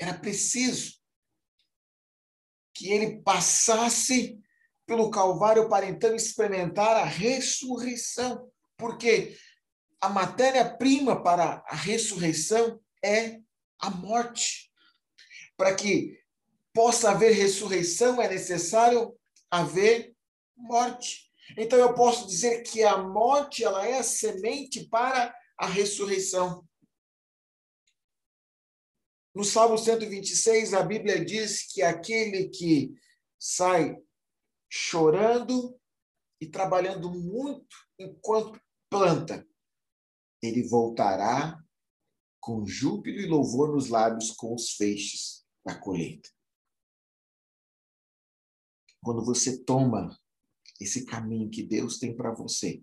Era 0.01 0.15
preciso 0.15 0.99
que 2.73 2.89
ele 2.93 3.21
passasse 3.23 4.39
pelo 4.87 5.11
Calvário 5.11 5.69
para 5.69 5.87
então 5.87 6.15
experimentar 6.15 6.97
a 6.97 7.05
ressurreição. 7.05 8.51
Porque 8.77 9.37
a 10.01 10.09
matéria-prima 10.09 11.23
para 11.23 11.65
a 11.67 11.75
ressurreição 11.75 12.81
é 13.05 13.41
a 13.81 13.91
morte. 13.91 14.73
Para 15.57 15.75
que 15.75 16.17
possa 16.73 17.11
haver 17.11 17.33
ressurreição, 17.33 18.23
é 18.23 18.29
necessário 18.29 19.13
haver 19.51 20.15
morte. 20.59 21.31
Então 21.57 21.79
eu 21.79 21.95
posso 21.95 22.27
dizer 22.27 22.63
que 22.63 22.83
a 22.83 22.99
morte 22.99 23.65
ela 23.65 23.87
é 23.87 23.99
a 23.99 24.03
semente 24.03 24.87
para 24.89 25.35
a 25.57 25.67
ressurreição. 25.67 26.67
No 29.35 29.45
Salmo 29.45 29.79
126, 29.79 30.75
a 30.75 30.83
Bíblia 30.83 31.25
diz 31.25 31.73
que 31.73 31.81
aquele 31.81 32.49
que 32.49 32.93
sai 33.39 33.97
chorando 34.69 35.79
e 36.41 36.47
trabalhando 36.47 37.11
muito 37.11 37.77
enquanto 37.99 38.61
planta, 38.91 39.47
ele 40.43 40.69
voltará 40.69 41.63
com 42.41 42.67
júbilo 42.67 43.21
e 43.21 43.27
louvor 43.27 43.73
nos 43.75 43.89
lábios 43.89 44.31
com 44.33 44.55
os 44.55 44.73
feixes 44.73 45.47
da 45.65 45.79
colheita. 45.79 46.31
Quando 49.03 49.25
você 49.25 49.63
toma 49.65 50.19
esse 50.81 51.05
caminho 51.05 51.51
que 51.51 51.63
Deus 51.63 51.99
tem 51.99 52.15
para 52.15 52.33
você, 52.33 52.83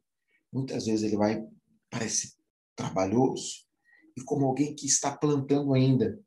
muitas 0.52 0.86
vezes 0.86 1.04
ele 1.04 1.18
vai 1.18 1.42
parecer 1.90 2.32
trabalhoso 2.76 3.66
e 4.18 4.22
como 4.22 4.46
alguém 4.46 4.76
que 4.76 4.86
está 4.86 5.16
plantando 5.16 5.74
ainda, 5.74 6.20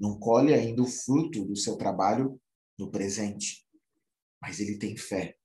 não 0.00 0.18
colhe 0.18 0.54
ainda 0.54 0.82
o 0.82 0.86
fruto 0.86 1.44
do 1.44 1.56
seu 1.56 1.76
trabalho 1.76 2.40
no 2.78 2.90
presente, 2.90 3.66
mas 4.40 4.58
ele 4.58 4.78
tem 4.78 4.96
fé 4.96 5.36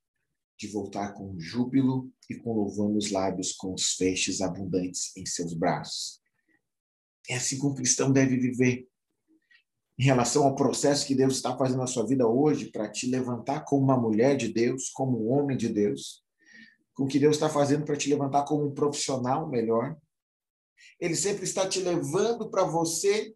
de 0.57 0.67
voltar 0.67 1.13
com 1.13 1.39
júbilo 1.39 2.11
e 2.29 2.35
com 2.35 2.53
louvor 2.53 2.91
nos 2.91 3.11
lábios, 3.11 3.53
com 3.53 3.73
os 3.73 3.93
feixes 3.93 4.41
abundantes 4.41 5.15
em 5.15 5.25
seus 5.25 5.53
braços. 5.53 6.19
É 7.29 7.35
assim 7.35 7.59
que 7.59 7.65
um 7.65 7.73
cristão 7.73 8.11
deve 8.11 8.37
viver. 8.37 8.88
Em 9.99 10.03
relação 10.03 10.45
ao 10.45 10.55
processo 10.55 11.05
que 11.05 11.13
Deus 11.13 11.35
está 11.35 11.57
fazendo 11.57 11.79
na 11.79 11.87
sua 11.87 12.07
vida 12.07 12.25
hoje, 12.25 12.71
para 12.71 12.89
te 12.89 13.05
levantar 13.05 13.65
como 13.65 13.83
uma 13.83 13.97
mulher 13.97 14.37
de 14.37 14.47
Deus, 14.47 14.89
como 14.91 15.25
um 15.25 15.33
homem 15.33 15.57
de 15.57 15.67
Deus, 15.67 16.23
com 16.93 17.03
o 17.03 17.07
que 17.07 17.19
Deus 17.19 17.35
está 17.35 17.49
fazendo 17.49 17.83
para 17.83 17.97
te 17.97 18.09
levantar 18.09 18.45
como 18.45 18.65
um 18.65 18.73
profissional 18.73 19.49
melhor. 19.49 19.97
Ele 21.01 21.15
sempre 21.15 21.43
está 21.43 21.67
te 21.67 21.81
levando 21.81 22.49
para 22.49 22.63
você 22.63 23.35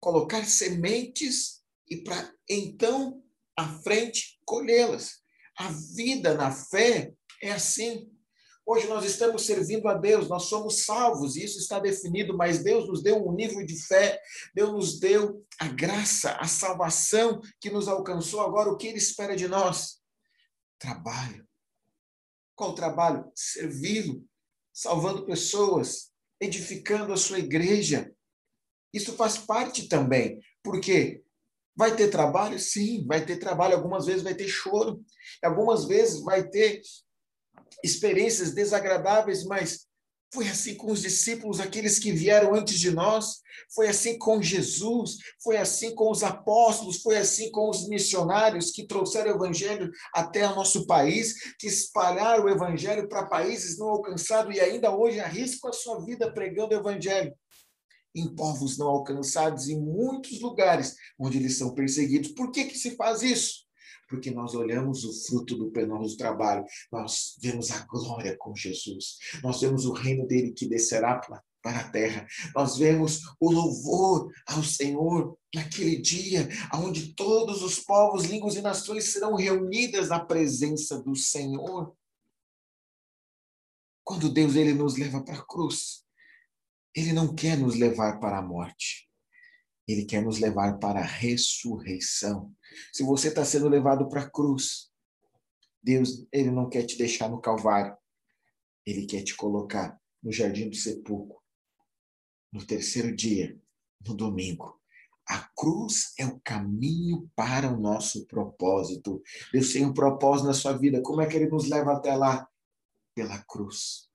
colocar 0.00 0.42
sementes 0.46 1.62
e 1.86 1.98
para 1.98 2.32
então 2.48 3.22
à 3.54 3.68
frente 3.80 4.40
colhê-las. 4.46 5.22
A 5.58 5.70
vida 5.94 6.34
na 6.34 6.50
fé 6.50 7.12
é 7.42 7.52
assim. 7.52 8.13
Hoje 8.66 8.86
nós 8.88 9.04
estamos 9.04 9.44
servindo 9.44 9.86
a 9.88 9.94
Deus, 9.94 10.28
nós 10.28 10.44
somos 10.44 10.84
salvos, 10.84 11.36
e 11.36 11.44
isso 11.44 11.58
está 11.58 11.78
definido, 11.78 12.34
mas 12.34 12.64
Deus 12.64 12.88
nos 12.88 13.02
deu 13.02 13.26
um 13.26 13.32
nível 13.32 13.64
de 13.64 13.78
fé, 13.84 14.18
Deus 14.54 14.72
nos 14.72 14.98
deu 14.98 15.44
a 15.58 15.68
graça, 15.68 16.32
a 16.36 16.48
salvação 16.48 17.42
que 17.60 17.70
nos 17.70 17.88
alcançou. 17.88 18.40
Agora, 18.40 18.70
o 18.70 18.76
que 18.76 18.86
Ele 18.86 18.96
espera 18.96 19.36
de 19.36 19.46
nós? 19.46 20.00
Trabalho. 20.78 21.46
Qual 22.54 22.74
trabalho? 22.74 23.30
Servi-lo, 23.34 24.24
salvando 24.72 25.26
pessoas, 25.26 26.10
edificando 26.40 27.12
a 27.12 27.18
sua 27.18 27.38
igreja, 27.38 28.14
isso 28.94 29.12
faz 29.14 29.36
parte 29.36 29.88
também, 29.88 30.40
porque 30.62 31.22
vai 31.76 31.96
ter 31.96 32.08
trabalho? 32.08 32.58
Sim, 32.60 33.04
vai 33.06 33.26
ter 33.26 33.38
trabalho. 33.38 33.74
Algumas 33.74 34.06
vezes 34.06 34.22
vai 34.22 34.34
ter 34.34 34.48
choro, 34.48 35.04
algumas 35.42 35.84
vezes 35.84 36.22
vai 36.22 36.48
ter 36.48 36.80
experiências 37.82 38.52
desagradáveis, 38.54 39.44
mas 39.44 39.86
Foi 40.32 40.48
assim 40.48 40.74
com 40.74 40.90
os 40.90 41.00
discípulos, 41.00 41.60
aqueles 41.60 41.96
que 42.00 42.10
vieram 42.10 42.56
antes 42.56 42.80
de 42.80 42.90
nós. 42.90 43.36
Foi 43.72 43.86
assim 43.86 44.18
com 44.18 44.42
Jesus. 44.42 45.18
Foi 45.40 45.56
assim 45.56 45.94
com 45.94 46.10
os 46.10 46.24
apóstolos. 46.24 47.00
Foi 47.02 47.16
assim 47.16 47.52
com 47.52 47.70
os 47.70 47.86
missionários 47.88 48.72
que 48.72 48.84
trouxeram 48.84 49.30
o 49.30 49.36
evangelho 49.36 49.92
até 50.12 50.44
o 50.44 50.56
nosso 50.56 50.88
país, 50.88 51.54
que 51.56 51.68
espalharam 51.68 52.46
o 52.46 52.48
evangelho 52.48 53.08
para 53.08 53.26
países 53.26 53.78
não 53.78 53.88
alcançados 53.88 54.56
e 54.56 54.60
ainda 54.60 54.90
hoje 54.90 55.20
arriscam 55.20 55.70
a 55.70 55.72
sua 55.72 56.04
vida 56.04 56.32
pregando 56.34 56.74
o 56.74 56.78
evangelho 56.80 57.32
em 58.14 58.32
povos 58.32 58.78
não 58.78 58.86
alcançados, 58.86 59.68
em 59.68 59.80
muitos 59.80 60.40
lugares 60.40 60.96
onde 61.18 61.38
eles 61.38 61.58
são 61.58 61.74
perseguidos. 61.74 62.30
Por 62.32 62.52
que, 62.52 62.64
que 62.64 62.78
se 62.78 62.94
faz 62.96 63.22
isso? 63.22 63.63
Porque 64.14 64.30
nós 64.30 64.54
olhamos 64.54 65.04
o 65.04 65.12
fruto 65.26 65.56
do 65.56 65.70
penoso 65.70 66.16
trabalho, 66.16 66.64
nós 66.90 67.36
vemos 67.42 67.70
a 67.72 67.84
glória 67.84 68.36
com 68.38 68.54
Jesus, 68.54 69.18
nós 69.42 69.60
vemos 69.60 69.84
o 69.86 69.92
reino 69.92 70.26
dele 70.26 70.52
que 70.52 70.68
descerá 70.68 71.18
para 71.18 71.80
a 71.80 71.90
terra, 71.90 72.26
nós 72.54 72.76
vemos 72.78 73.22
o 73.40 73.50
louvor 73.50 74.32
ao 74.46 74.62
Senhor 74.62 75.36
naquele 75.52 75.96
dia, 75.96 76.48
onde 76.74 77.14
todos 77.14 77.62
os 77.62 77.80
povos, 77.80 78.24
línguas 78.24 78.54
e 78.54 78.62
nações 78.62 79.12
serão 79.12 79.34
reunidas 79.34 80.08
na 80.08 80.24
presença 80.24 81.02
do 81.02 81.16
Senhor. 81.16 81.92
Quando 84.04 84.28
Deus 84.28 84.54
ele 84.54 84.74
nos 84.74 84.96
leva 84.96 85.22
para 85.22 85.38
a 85.38 85.44
cruz, 85.44 86.04
ele 86.94 87.12
não 87.12 87.34
quer 87.34 87.58
nos 87.58 87.74
levar 87.74 88.20
para 88.20 88.38
a 88.38 88.42
morte. 88.42 89.03
Ele 89.86 90.04
quer 90.04 90.22
nos 90.22 90.38
levar 90.38 90.78
para 90.78 91.00
a 91.00 91.04
ressurreição. 91.06 92.54
Se 92.92 93.02
você 93.02 93.28
está 93.28 93.44
sendo 93.44 93.68
levado 93.68 94.08
para 94.08 94.22
a 94.22 94.30
cruz, 94.30 94.90
Deus, 95.82 96.26
ele 96.32 96.50
não 96.50 96.68
quer 96.68 96.84
te 96.84 96.96
deixar 96.96 97.28
no 97.28 97.40
Calvário. 97.40 97.96
Ele 98.86 99.06
quer 99.06 99.22
te 99.22 99.36
colocar 99.36 100.00
no 100.22 100.32
jardim 100.32 100.70
do 100.70 100.76
sepulcro. 100.76 101.38
No 102.50 102.64
terceiro 102.64 103.14
dia, 103.14 103.58
no 104.06 104.14
domingo. 104.14 104.80
A 105.26 105.40
cruz 105.56 106.12
é 106.18 106.26
o 106.26 106.40
caminho 106.40 107.30
para 107.34 107.70
o 107.70 107.80
nosso 107.80 108.26
propósito. 108.26 109.22
Deus 109.52 109.72
tem 109.72 109.84
um 109.84 109.92
propósito 109.92 110.46
na 110.46 110.54
sua 110.54 110.76
vida. 110.76 111.02
Como 111.02 111.20
é 111.20 111.26
que 111.26 111.36
ele 111.36 111.48
nos 111.48 111.68
leva 111.68 111.92
até 111.92 112.14
lá? 112.14 112.48
Pela 113.14 113.42
cruz. 113.44 114.08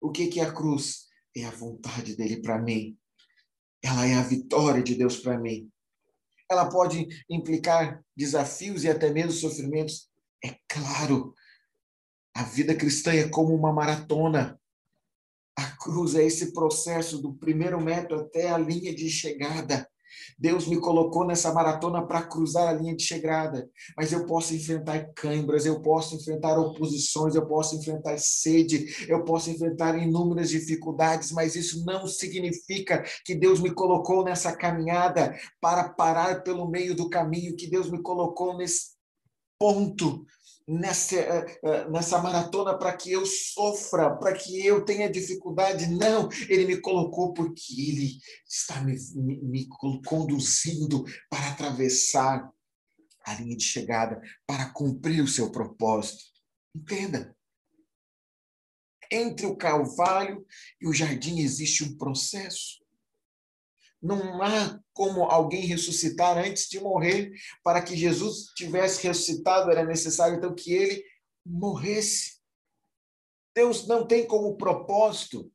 O 0.00 0.10
que, 0.10 0.28
que 0.28 0.40
é 0.40 0.44
a 0.44 0.52
cruz? 0.52 1.08
É 1.34 1.44
a 1.44 1.50
vontade 1.50 2.16
dele 2.16 2.40
para 2.40 2.60
mim 2.60 2.98
ela 3.86 4.06
é 4.06 4.14
a 4.14 4.22
vitória 4.22 4.82
de 4.82 4.94
Deus 4.94 5.18
para 5.18 5.38
mim. 5.38 5.70
Ela 6.50 6.68
pode 6.68 7.06
implicar 7.30 8.02
desafios 8.16 8.84
e 8.84 8.88
até 8.88 9.10
mesmo 9.10 9.32
sofrimentos. 9.32 10.08
É 10.44 10.56
claro, 10.68 11.34
a 12.34 12.42
vida 12.42 12.74
cristã 12.74 13.12
é 13.12 13.28
como 13.28 13.54
uma 13.54 13.72
maratona. 13.72 14.60
A 15.56 15.70
cruz 15.76 16.14
é 16.14 16.24
esse 16.24 16.52
processo 16.52 17.18
do 17.18 17.34
primeiro 17.34 17.80
metro 17.80 18.20
até 18.20 18.50
a 18.50 18.58
linha 18.58 18.94
de 18.94 19.08
chegada. 19.08 19.88
Deus 20.38 20.66
me 20.66 20.80
colocou 20.80 21.26
nessa 21.26 21.52
maratona 21.52 22.06
para 22.06 22.22
cruzar 22.22 22.68
a 22.68 22.72
linha 22.72 22.94
de 22.94 23.02
chegada, 23.02 23.68
mas 23.96 24.12
eu 24.12 24.26
posso 24.26 24.54
enfrentar 24.54 25.12
câimbras, 25.14 25.66
eu 25.66 25.80
posso 25.80 26.14
enfrentar 26.14 26.58
oposições, 26.58 27.34
eu 27.34 27.46
posso 27.46 27.76
enfrentar 27.76 28.18
sede, 28.18 29.06
eu 29.08 29.24
posso 29.24 29.50
enfrentar 29.50 29.96
inúmeras 29.98 30.50
dificuldades, 30.50 31.32
mas 31.32 31.56
isso 31.56 31.84
não 31.84 32.06
significa 32.06 33.04
que 33.24 33.34
Deus 33.34 33.60
me 33.60 33.70
colocou 33.70 34.24
nessa 34.24 34.54
caminhada 34.54 35.34
para 35.60 35.88
parar 35.88 36.42
pelo 36.42 36.68
meio 36.68 36.94
do 36.94 37.08
caminho, 37.08 37.56
que 37.56 37.68
Deus 37.68 37.90
me 37.90 38.02
colocou 38.02 38.56
nesse 38.56 38.96
ponto 39.58 40.24
nessa, 40.66 41.16
eh, 41.16 41.60
eh, 41.62 41.88
nessa 41.88 42.20
maratona 42.20 42.76
para 42.76 42.96
que 42.96 43.12
eu 43.12 43.24
sofra, 43.24 44.16
para 44.16 44.32
que 44.32 44.64
eu 44.64 44.84
tenha 44.84 45.10
dificuldade. 45.10 45.86
Não, 45.86 46.28
ele 46.48 46.66
me 46.66 46.80
colocou 46.80 47.32
porque 47.32 47.72
ele 47.78 48.18
está 48.46 48.80
me, 48.82 48.96
me, 49.14 49.42
me 49.42 49.68
conduzindo 50.04 51.04
para 51.30 51.50
atravessar 51.50 52.50
a 53.24 53.34
linha 53.34 53.56
de 53.56 53.64
chegada, 53.64 54.20
para 54.46 54.70
cumprir 54.70 55.22
o 55.22 55.28
seu 55.28 55.50
propósito. 55.50 56.24
Entenda. 56.74 57.36
Entre 59.10 59.46
o 59.46 59.56
Calvário 59.56 60.44
e 60.80 60.88
o 60.88 60.92
jardim 60.92 61.40
existe 61.40 61.84
um 61.84 61.96
processo. 61.96 62.84
Não 64.02 64.42
há 64.42 64.78
como 64.92 65.24
alguém 65.24 65.66
ressuscitar 65.66 66.38
antes 66.38 66.68
de 66.68 66.80
morrer. 66.80 67.32
Para 67.62 67.82
que 67.82 67.96
Jesus 67.96 68.46
tivesse 68.54 69.06
ressuscitado, 69.06 69.70
era 69.70 69.84
necessário 69.84 70.36
então 70.36 70.54
que 70.54 70.72
ele 70.72 71.04
morresse. 71.44 72.36
Deus 73.54 73.86
não 73.86 74.06
tem 74.06 74.26
como 74.26 74.56
propósito 74.56 75.50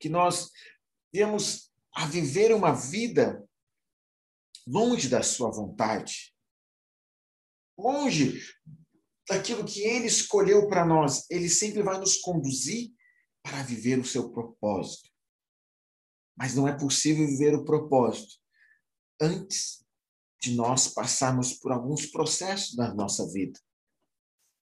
que 0.00 0.08
nós 0.08 0.50
viemos 1.12 1.72
a 1.94 2.06
viver 2.06 2.54
uma 2.54 2.72
vida 2.72 3.44
longe 4.66 5.08
da 5.08 5.22
sua 5.22 5.50
vontade, 5.50 6.34
longe 7.78 8.40
daquilo 9.28 9.64
que 9.64 9.80
ele 9.80 10.06
escolheu 10.06 10.68
para 10.68 10.84
nós. 10.84 11.28
Ele 11.30 11.48
sempre 11.48 11.82
vai 11.82 11.98
nos 11.98 12.18
conduzir 12.18 12.92
para 13.42 13.62
viver 13.62 13.98
o 13.98 14.04
seu 14.04 14.30
propósito. 14.30 15.10
Mas 16.36 16.54
não 16.54 16.68
é 16.68 16.72
possível 16.76 17.26
viver 17.26 17.54
o 17.54 17.64
propósito 17.64 18.34
antes 19.20 19.84
de 20.40 20.54
nós 20.54 20.88
passarmos 20.88 21.54
por 21.54 21.72
alguns 21.72 22.06
processos 22.06 22.76
na 22.76 22.94
nossa 22.94 23.26
vida. 23.32 23.58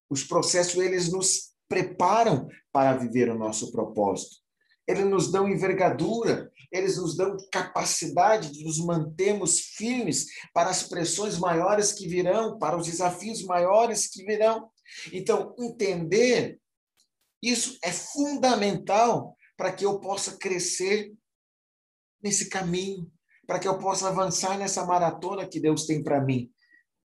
Os 0.08 0.22
processos, 0.22 0.76
eles 0.76 1.10
nos 1.10 1.54
preparam 1.68 2.48
para 2.72 2.96
viver 2.96 3.28
o 3.28 3.38
nosso 3.38 3.72
propósito. 3.72 4.37
Eles 4.87 5.06
nos 5.06 5.32
dão 5.32 5.48
envergadura, 5.48 6.52
eles 6.70 6.98
nos 6.98 7.16
dão 7.16 7.37
capacidade 7.50 8.52
de 8.52 8.64
nos 8.64 8.78
mantermos 8.78 9.60
firmes 9.60 10.26
para 10.52 10.70
as 10.70 10.82
pressões 10.82 11.38
maiores 11.38 11.92
que 11.92 12.06
virão, 12.06 12.58
para 12.58 12.76
os 12.76 12.87
desafios 12.87 13.42
maiores 13.42 14.06
que 14.06 14.24
virão. 14.24 14.70
Então, 15.12 15.54
entender 15.58 16.60
isso 17.42 17.78
é 17.82 17.90
fundamental 17.90 19.37
para 19.56 19.72
que 19.72 19.84
eu 19.84 20.00
possa 20.00 20.37
crescer 20.37 21.12
nesse 22.24 22.48
caminho, 22.48 23.12
para 23.46 23.58
que 23.58 23.68
eu 23.68 23.78
possa 23.78 24.08
avançar 24.08 24.58
nessa 24.58 24.87
maratona 24.87 25.46
que 25.46 25.60
Deus 25.60 25.84
tem 25.84 26.02
para 26.02 26.24
mim, 26.24 26.50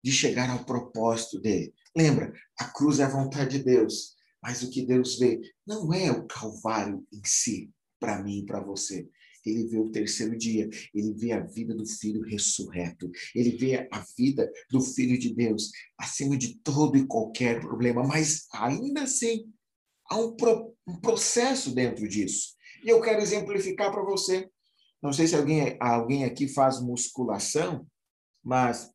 de 0.04 0.12
chegar 0.12 0.48
ao 0.52 0.64
propósito 0.64 1.42
dele. 1.42 1.74
Lembra, 1.98 2.32
a 2.60 2.66
cruz 2.66 3.00
é 3.00 3.04
a 3.04 3.10
vontade 3.10 3.58
de 3.58 3.64
Deus, 3.64 4.16
mas 4.42 4.62
o 4.62 4.70
que 4.70 4.86
Deus 4.86 5.18
vê 5.18 5.42
não 5.66 5.92
é 5.92 6.12
o 6.12 6.28
Calvário 6.28 7.06
em 7.12 7.22
si, 7.26 7.72
para 8.00 8.22
mim 8.22 8.40
e 8.40 8.46
para 8.46 8.62
você. 8.62 9.10
Ele 9.46 9.68
vê 9.68 9.80
o 9.80 9.90
terceiro 9.90 10.38
dia, 10.38 10.70
ele 10.94 11.14
vê 11.14 11.32
a 11.32 11.40
vida 11.40 11.74
do 11.74 11.86
Filho 11.86 12.22
ressurreto, 12.22 13.10
ele 13.34 13.58
vê 13.58 13.88
a 13.92 14.06
vida 14.16 14.50
do 14.70 14.80
Filho 14.80 15.18
de 15.18 15.34
Deus 15.34 15.72
acima 15.98 16.38
de 16.38 16.60
todo 16.60 16.98
e 16.98 17.08
qualquer 17.08 17.60
problema, 17.60 18.04
mas 18.04 18.46
ainda 18.54 19.04
assim 19.04 19.52
há 20.10 20.18
um, 20.18 20.36
pro, 20.36 20.76
um 20.88 21.00
processo 21.00 21.74
dentro 21.74 22.08
disso. 22.08 22.54
E 22.84 22.90
eu 22.90 23.02
quero 23.02 23.22
exemplificar 23.22 23.92
para 23.92 24.04
você. 24.04 24.50
Não 25.02 25.14
sei 25.14 25.28
se 25.28 25.36
alguém, 25.36 25.78
alguém 25.80 26.26
aqui 26.26 26.48
faz 26.48 26.82
musculação, 26.82 27.88
mas 28.44 28.92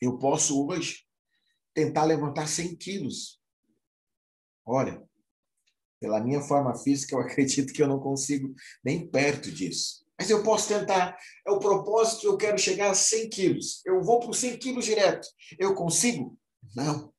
eu 0.00 0.18
posso 0.18 0.66
hoje 0.66 1.04
tentar 1.72 2.04
levantar 2.04 2.48
100 2.48 2.76
quilos. 2.76 3.40
Olha, 4.66 5.02
pela 6.00 6.20
minha 6.20 6.40
forma 6.40 6.74
física, 6.74 7.14
eu 7.14 7.20
acredito 7.22 7.72
que 7.72 7.82
eu 7.82 7.88
não 7.88 8.00
consigo 8.00 8.52
nem 8.84 9.08
perto 9.08 9.50
disso. 9.50 10.02
Mas 10.18 10.28
eu 10.28 10.42
posso 10.42 10.68
tentar. 10.68 11.16
É 11.46 11.50
o 11.50 11.58
propósito, 11.58 12.26
eu 12.26 12.36
quero 12.36 12.58
chegar 12.58 12.90
a 12.90 12.94
100 12.94 13.28
quilos. 13.30 13.84
Eu 13.84 14.02
vou 14.02 14.20
para 14.20 14.30
os 14.30 14.38
100 14.38 14.58
quilos 14.58 14.84
direto. 14.84 15.26
Eu 15.58 15.74
consigo? 15.74 16.38
Não. 16.76 17.12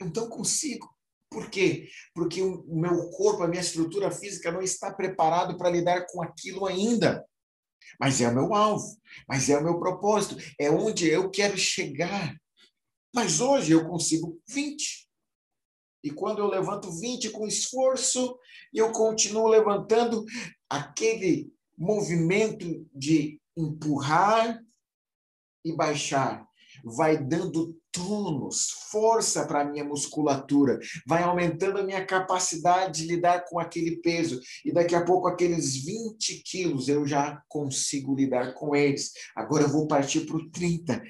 Então 0.00 0.28
consigo. 0.28 0.88
Por 1.30 1.48
quê? 1.48 1.88
Porque 2.12 2.42
o 2.42 2.64
meu 2.68 3.08
corpo, 3.10 3.42
a 3.42 3.48
minha 3.48 3.60
estrutura 3.60 4.10
física 4.10 4.50
não 4.50 4.60
está 4.60 4.92
preparado 4.92 5.56
para 5.56 5.70
lidar 5.70 6.06
com 6.06 6.22
aquilo 6.22 6.66
ainda. 6.66 7.24
Mas 7.98 8.20
é 8.20 8.28
o 8.28 8.34
meu 8.34 8.54
alvo, 8.54 9.00
mas 9.28 9.48
é 9.48 9.56
o 9.56 9.62
meu 9.62 9.78
propósito, 9.78 10.36
é 10.58 10.70
onde 10.70 11.08
eu 11.08 11.30
quero 11.30 11.56
chegar. 11.56 12.36
Mas 13.14 13.40
hoje 13.40 13.72
eu 13.72 13.88
consigo 13.88 14.40
20. 14.48 15.08
E 16.02 16.10
quando 16.10 16.38
eu 16.38 16.48
levanto 16.48 16.90
20 16.90 17.30
com 17.30 17.46
esforço, 17.46 18.38
eu 18.72 18.90
continuo 18.92 19.48
levantando 19.48 20.24
aquele 20.68 21.52
movimento 21.76 22.86
de 22.94 23.40
empurrar 23.56 24.60
e 25.64 25.72
baixar 25.72 26.48
vai 26.84 27.16
dando 27.16 27.79
tônus, 27.92 28.70
força 28.90 29.46
para 29.46 29.62
a 29.62 29.64
minha 29.64 29.84
musculatura, 29.84 30.78
vai 31.06 31.22
aumentando 31.22 31.78
a 31.78 31.82
minha 31.82 32.04
capacidade 32.04 33.02
de 33.02 33.08
lidar 33.08 33.44
com 33.46 33.58
aquele 33.58 33.96
peso. 33.96 34.40
E 34.64 34.72
daqui 34.72 34.94
a 34.94 35.04
pouco, 35.04 35.28
aqueles 35.28 35.76
20 35.84 36.42
quilos 36.44 36.88
eu 36.88 37.06
já 37.06 37.42
consigo 37.48 38.14
lidar 38.14 38.54
com 38.54 38.74
eles. 38.74 39.12
Agora 39.34 39.64
eu 39.64 39.68
vou 39.68 39.86
partir 39.86 40.20
para 40.26 40.36
o 40.36 40.50
30. 40.50 41.02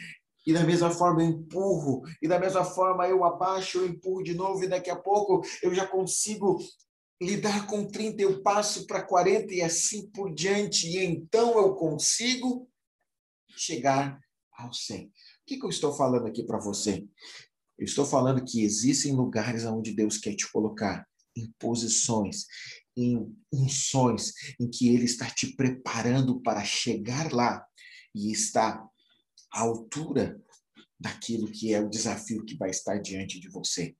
E 0.47 0.53
da 0.53 0.65
mesma 0.65 0.91
forma 0.91 1.23
eu 1.23 1.29
empurro, 1.29 2.03
e 2.21 2.27
da 2.27 2.39
mesma 2.39 2.65
forma 2.65 3.07
eu 3.07 3.25
abaixo, 3.25 3.79
eu 3.79 3.87
empurro 3.87 4.23
de 4.23 4.35
novo, 4.35 4.65
e 4.65 4.69
daqui 4.69 4.91
a 4.91 4.97
pouco 4.97 5.43
eu 5.63 5.75
já 5.75 5.87
consigo 5.87 6.59
lidar 7.23 7.67
com 7.67 7.87
30, 7.87 8.23
eu 8.23 8.43
passo 8.43 8.87
para 8.87 9.03
40 9.03 9.53
e 9.53 9.61
assim 9.61 10.11
por 10.11 10.33
diante, 10.33 10.89
e 10.89 11.05
então 11.05 11.59
eu 11.59 11.75
consigo 11.75 12.67
chegar 13.55 14.19
ao 14.51 14.73
100. 14.73 15.13
Que, 15.51 15.59
que 15.59 15.67
eu 15.67 15.71
estou 15.71 15.93
falando 15.93 16.29
aqui 16.29 16.45
para 16.45 16.61
você? 16.61 17.05
Eu 17.77 17.85
estou 17.85 18.07
falando 18.07 18.45
que 18.45 18.63
existem 18.63 19.17
lugares 19.17 19.65
onde 19.65 19.93
Deus 19.93 20.17
quer 20.17 20.37
te 20.37 20.49
colocar, 20.49 21.05
em 21.37 21.53
posições, 21.59 22.47
em 22.97 23.37
unções, 23.53 24.33
em 24.61 24.71
que 24.71 24.95
Ele 24.95 25.07
está 25.07 25.29
te 25.29 25.57
preparando 25.57 26.41
para 26.41 26.63
chegar 26.63 27.33
lá 27.33 27.67
e 28.15 28.31
estar 28.31 28.81
à 29.53 29.61
altura 29.63 30.41
daquilo 31.01 31.51
que 31.51 31.75
é 31.75 31.81
o 31.81 31.91
desafio 31.91 32.45
que 32.45 32.57
vai 32.57 32.71
estar 32.71 32.99
diante 32.99 33.41
de 33.41 33.49
você. 33.49 33.97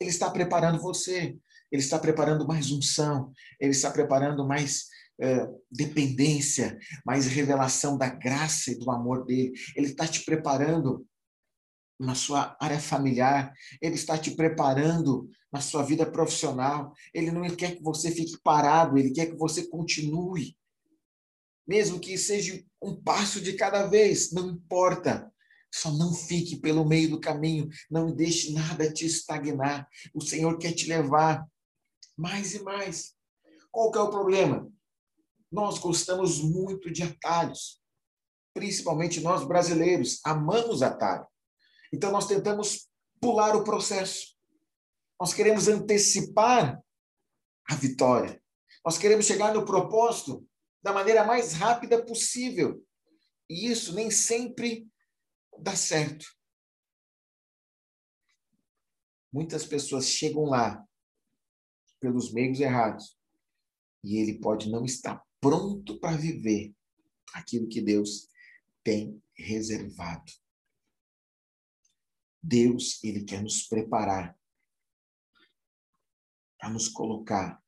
Ele 0.00 0.08
está 0.08 0.30
preparando 0.30 0.80
você 0.80 1.38
ele 1.70 1.82
está 1.82 1.98
preparando 1.98 2.46
mais 2.46 2.70
unção, 2.70 3.32
ele 3.60 3.70
está 3.70 3.90
preparando 3.90 4.46
mais 4.46 4.88
é, 5.20 5.48
dependência, 5.70 6.78
mais 7.04 7.26
revelação 7.26 7.96
da 7.96 8.08
graça 8.08 8.70
e 8.70 8.78
do 8.78 8.90
amor 8.90 9.24
dele. 9.24 9.52
Ele 9.76 9.86
está 9.86 10.06
te 10.06 10.24
preparando 10.24 11.06
na 11.98 12.14
sua 12.14 12.56
área 12.58 12.80
familiar, 12.80 13.52
ele 13.80 13.94
está 13.94 14.16
te 14.16 14.30
preparando 14.30 15.28
na 15.52 15.60
sua 15.60 15.82
vida 15.82 16.10
profissional. 16.10 16.94
Ele 17.12 17.30
não 17.30 17.42
quer 17.54 17.76
que 17.76 17.82
você 17.82 18.10
fique 18.10 18.40
parado, 18.42 18.96
ele 18.96 19.10
quer 19.10 19.26
que 19.26 19.36
você 19.36 19.66
continue. 19.66 20.56
Mesmo 21.66 22.00
que 22.00 22.16
seja 22.16 22.64
um 22.82 22.96
passo 22.96 23.40
de 23.40 23.52
cada 23.52 23.86
vez, 23.86 24.32
não 24.32 24.50
importa. 24.50 25.30
Só 25.72 25.92
não 25.92 26.12
fique 26.12 26.56
pelo 26.56 26.84
meio 26.84 27.10
do 27.10 27.20
caminho, 27.20 27.68
não 27.88 28.12
deixe 28.12 28.52
nada 28.52 28.92
te 28.92 29.06
estagnar. 29.06 29.86
O 30.12 30.20
Senhor 30.20 30.58
quer 30.58 30.72
te 30.72 30.88
levar 30.88 31.46
mais 32.16 32.54
e 32.54 32.62
mais. 32.62 33.14
Qual 33.70 33.92
que 33.92 33.98
é 33.98 34.00
o 34.00 34.10
problema? 34.10 34.68
Nós 35.50 35.78
gostamos 35.78 36.40
muito 36.40 36.92
de 36.92 37.02
atalhos, 37.02 37.82
principalmente 38.54 39.20
nós 39.20 39.44
brasileiros, 39.44 40.20
amamos 40.24 40.82
atalho. 40.82 41.26
Então 41.92 42.12
nós 42.12 42.26
tentamos 42.26 42.88
pular 43.20 43.56
o 43.56 43.64
processo. 43.64 44.36
Nós 45.20 45.34
queremos 45.34 45.66
antecipar 45.66 46.80
a 47.68 47.74
vitória. 47.74 48.40
Nós 48.84 48.96
queremos 48.96 49.26
chegar 49.26 49.52
no 49.52 49.64
propósito 49.64 50.46
da 50.82 50.92
maneira 50.92 51.24
mais 51.24 51.52
rápida 51.52 52.04
possível. 52.04 52.84
E 53.48 53.70
isso 53.70 53.92
nem 53.94 54.10
sempre 54.10 54.88
dá 55.58 55.74
certo. 55.74 56.24
Muitas 59.32 59.64
pessoas 59.64 60.06
chegam 60.06 60.44
lá 60.44 60.84
pelos 62.00 62.32
meios 62.32 62.60
errados. 62.60 63.18
E 64.02 64.16
ele 64.16 64.40
pode 64.40 64.70
não 64.70 64.84
estar 64.84 65.22
pronto 65.40 65.98
para 65.98 66.16
viver 66.16 66.74
aquilo 67.34 67.68
que 67.68 67.80
Deus 67.80 68.28
tem 68.82 69.22
reservado. 69.34 70.32
Deus, 72.42 73.02
ele 73.04 73.24
quer 73.24 73.42
nos 73.42 73.66
preparar 73.66 74.38
para 76.58 76.70
nos 76.70 76.88
colocar 76.88 77.62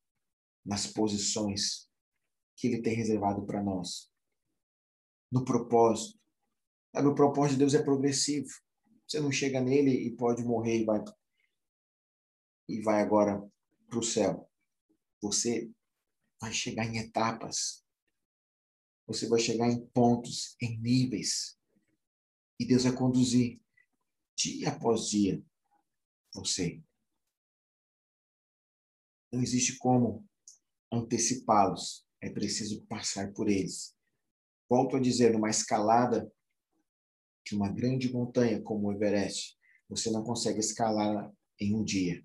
nas 0.65 0.87
posições 0.87 1.91
que 2.57 2.67
ele 2.67 2.83
tem 2.83 2.95
reservado 2.95 3.45
para 3.47 3.63
nós. 3.63 4.11
No 5.31 5.45
propósito. 5.45 6.21
Sabe, 6.95 7.09
o 7.09 7.15
propósito 7.15 7.55
de 7.55 7.59
Deus 7.61 7.75
é 7.75 7.83
progressivo. 7.83 8.49
Você 9.07 9.19
não 9.19 9.33
chega 9.33 9.61
nele 9.61 9.91
e 9.91 10.15
pode 10.15 10.45
morrer 10.45 10.81
e 10.81 10.85
vai 10.85 11.03
e 12.69 12.81
vai 12.81 13.03
agora 13.03 13.43
para 13.89 13.99
o 13.99 14.03
céu. 14.03 14.49
Você 15.21 15.71
vai 16.43 16.53
chegar 16.53 16.85
em 16.87 16.99
etapas. 16.99 17.85
Você 19.07 19.29
vai 19.29 19.39
chegar 19.39 19.71
em 19.71 19.87
pontos, 19.87 20.57
em 20.61 20.77
níveis. 20.77 21.57
E 22.59 22.67
Deus 22.67 22.83
vai 22.83 22.93
conduzir 22.93 23.61
dia 24.37 24.71
após 24.71 25.09
dia 25.09 25.41
você. 26.35 26.83
Não 29.33 29.41
existe 29.41 29.79
como 29.79 30.29
antecipá-los. 30.91 32.05
É 32.21 32.29
preciso 32.29 32.85
passar 32.87 33.33
por 33.33 33.49
eles. 33.49 33.97
Volto 34.69 34.97
a 34.97 35.01
dizer, 35.01 35.33
numa 35.33 35.51
escalada 35.51 36.33
de 37.47 37.55
uma 37.55 37.71
grande 37.71 38.13
montanha 38.13 38.61
como 38.61 38.89
o 38.89 38.93
Everest, 38.93 39.57
você 39.89 40.11
não 40.11 40.25
consegue 40.25 40.59
escalar 40.59 41.33
em 41.61 41.75
um 41.75 41.85
dia. 41.85 42.25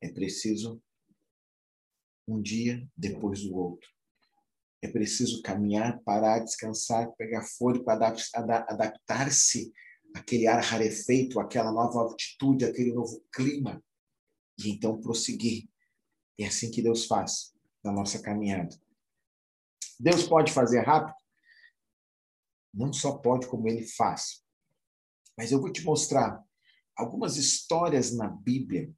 É 0.00 0.08
preciso 0.10 0.82
um 2.28 2.40
dia 2.40 2.86
depois 2.96 3.42
do 3.42 3.56
outro. 3.56 3.88
É 4.82 4.88
preciso 4.88 5.42
caminhar, 5.42 6.00
parar, 6.02 6.38
descansar, 6.40 7.10
pegar 7.12 7.42
fôlego 7.42 7.90
adaptar-se 7.90 9.72
àquele 10.14 10.46
ar 10.46 10.62
rarefeito, 10.62 11.40
àquela 11.40 11.72
nova 11.72 12.00
altitude, 12.00 12.64
àquele 12.64 12.92
novo 12.92 13.24
clima, 13.32 13.82
e 14.58 14.70
então 14.70 15.00
prosseguir. 15.00 15.68
É 16.38 16.46
assim 16.46 16.70
que 16.70 16.82
Deus 16.82 17.06
faz 17.06 17.52
na 17.82 17.90
nossa 17.90 18.20
caminhada. 18.22 18.76
Deus 19.98 20.22
pode 20.22 20.52
fazer 20.52 20.80
rápido? 20.82 21.16
Não 22.72 22.92
só 22.92 23.18
pode, 23.18 23.48
como 23.48 23.66
ele 23.66 23.84
faz. 23.84 24.44
Mas 25.36 25.50
eu 25.50 25.60
vou 25.60 25.72
te 25.72 25.82
mostrar 25.82 26.44
algumas 26.96 27.36
histórias 27.36 28.14
na 28.14 28.28
Bíblia 28.28 28.92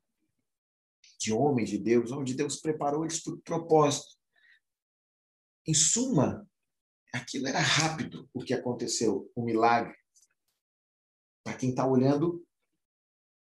de 1.21 1.33
homens 1.33 1.69
de 1.69 1.79
Deus, 1.79 2.11
onde 2.11 2.35
Deus 2.35 2.61
preparou 2.61 3.05
eles 3.05 3.23
para 3.23 3.35
o 3.35 3.43
propósito. 3.43 4.17
Em 5.67 5.75
suma, 5.75 6.49
aquilo 7.13 7.47
era 7.47 7.61
rápido 7.61 8.29
o 8.33 8.43
que 8.43 8.55
aconteceu, 8.55 9.31
o 9.37 9.45
milagre. 9.45 9.95
Para 11.45 11.57
quem 11.57 11.71
está 11.71 11.87
olhando, 11.87 12.45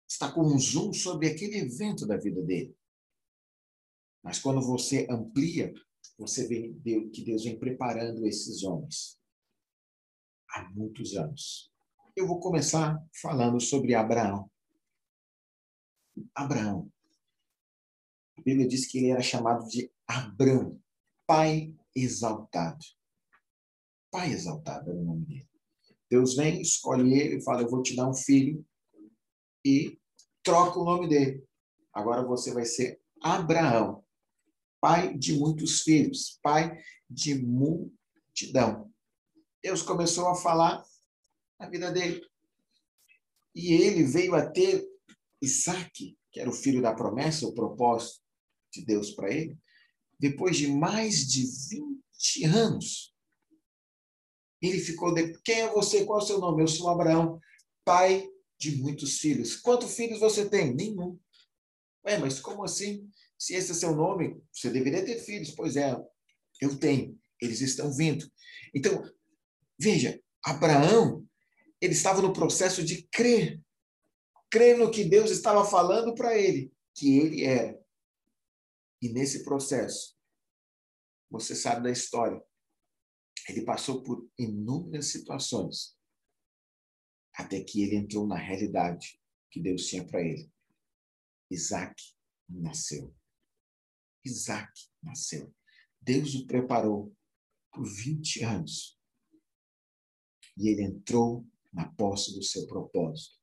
está 0.10 0.32
com 0.32 0.42
um 0.42 0.58
zoom 0.58 0.94
sobre 0.94 1.28
aquele 1.28 1.58
evento 1.58 2.08
da 2.08 2.16
vida 2.16 2.42
dele. 2.42 2.76
Mas 4.24 4.40
quando 4.40 4.62
você 4.62 5.06
amplia, 5.10 5.74
você 6.18 6.48
vê 6.48 6.74
que 7.12 7.24
Deus 7.24 7.44
vem 7.44 7.60
preparando 7.60 8.26
esses 8.26 8.64
homens 8.64 9.20
há 10.50 10.70
muitos 10.72 11.16
anos. 11.16 11.72
Eu 12.16 12.26
vou 12.26 12.40
começar 12.40 12.98
falando 13.22 13.60
sobre 13.60 13.94
Abraão. 13.94 14.50
Abraão. 16.34 16.90
A 18.38 18.42
Bíblia 18.42 18.68
diz 18.68 18.86
que 18.86 18.98
ele 18.98 19.10
era 19.10 19.22
chamado 19.22 19.68
de 19.68 19.92
Abrão, 20.08 20.80
pai 21.26 21.74
exaltado. 21.96 22.84
Pai 24.12 24.32
exaltado 24.32 24.90
era 24.90 25.00
o 25.00 25.04
nome 25.04 25.26
dele. 25.26 25.50
Deus 26.10 26.36
vem, 26.36 26.62
escolhe 26.62 27.14
ele, 27.14 27.42
fala: 27.42 27.62
Eu 27.62 27.70
vou 27.70 27.82
te 27.82 27.96
dar 27.96 28.08
um 28.08 28.14
filho, 28.14 28.66
e 29.66 30.00
troca 30.44 30.80
o 30.80 30.86
nome 30.86 31.08
dele. 31.08 31.44
Agora 31.92 32.24
você 32.24 32.54
vai 32.54 32.66
ser 32.66 33.02
Abraão, 33.22 34.04
pai 34.80 35.18
de 35.18 35.34
muitos 35.34 35.82
filhos, 35.82 36.40
pai 36.44 36.78
de 37.10 37.36
multidão. 37.36 38.92
Deus 39.64 39.82
começou 39.82 40.28
a 40.28 40.36
falar 40.36 40.84
na 41.60 41.68
vida 41.68 41.92
dele. 41.92 42.22
E 43.56 43.74
ele 43.74 44.04
veio 44.04 44.36
a 44.36 44.46
ter 44.46 44.86
Isaac, 45.42 46.16
que 46.32 46.40
era 46.40 46.50
o 46.50 46.54
filho 46.54 46.82
da 46.82 46.94
promessa, 46.94 47.48
o 47.48 47.54
propósito 47.54 48.25
de 48.76 48.86
Deus 48.86 49.12
para 49.12 49.34
ele, 49.34 49.58
depois 50.20 50.58
de 50.58 50.68
mais 50.68 51.28
de 51.28 51.46
20 51.70 52.46
anos, 52.46 53.14
ele 54.62 54.80
ficou 54.80 55.14
de... 55.14 55.38
Quem 55.44 55.62
é 55.62 55.72
você? 55.72 56.06
Qual 56.06 56.20
é 56.20 56.24
o 56.24 56.26
seu 56.26 56.40
nome? 56.40 56.64
Eu 56.64 56.68
sou 56.68 56.90
Abraão, 56.90 57.40
pai 57.84 58.28
de 58.58 58.78
muitos 58.78 59.20
filhos. 59.20 59.56
Quantos 59.56 59.96
filhos 59.96 60.20
você 60.20 60.48
tem? 60.48 60.74
Nenhum. 60.74 61.20
Ué, 62.06 62.18
mas 62.18 62.40
como 62.40 62.64
assim? 62.64 63.10
Se 63.38 63.54
esse 63.54 63.72
é 63.72 63.76
seu 63.76 63.96
nome, 63.96 64.42
você 64.52 64.70
deveria 64.70 65.04
ter 65.04 65.20
filhos. 65.20 65.52
Pois 65.52 65.76
é, 65.76 65.96
eu 66.62 66.78
tenho. 66.78 67.18
Eles 67.42 67.62
estão 67.62 67.94
vindo. 67.94 68.30
Então, 68.74 69.04
veja, 69.80 70.20
Abraão, 70.44 71.26
ele 71.82 71.94
estava 71.94 72.22
no 72.22 72.34
processo 72.34 72.84
de 72.84 73.04
crer. 73.12 73.62
Crer 74.50 74.78
no 74.78 74.90
que 74.90 75.04
Deus 75.04 75.32
estava 75.32 75.66
falando 75.66 76.16
para 76.16 76.38
ele, 76.38 76.72
que 76.94 77.18
ele 77.18 77.44
era. 77.44 77.78
E 79.06 79.14
nesse 79.14 79.44
processo, 79.44 80.18
você 81.30 81.56
sabe 81.56 81.84
da 81.84 81.92
história, 81.92 82.44
ele 83.48 83.64
passou 83.64 84.02
por 84.02 84.28
inúmeras 84.36 85.12
situações 85.12 85.96
até 87.32 87.64
que 87.64 87.84
ele 87.84 87.98
entrou 87.98 88.26
na 88.26 88.36
realidade 88.36 89.22
que 89.52 89.62
Deus 89.62 89.86
tinha 89.86 90.04
para 90.08 90.22
ele. 90.22 90.52
Isaac 91.52 92.02
nasceu. 92.50 93.16
Isaac 94.26 94.74
nasceu. 95.04 95.54
Deus 96.02 96.34
o 96.34 96.48
preparou 96.48 97.16
por 97.72 97.86
20 97.86 98.44
anos. 98.44 99.00
E 100.58 100.68
ele 100.68 100.82
entrou 100.82 101.46
na 101.72 101.88
posse 101.94 102.34
do 102.34 102.42
seu 102.42 102.66
propósito. 102.66 103.40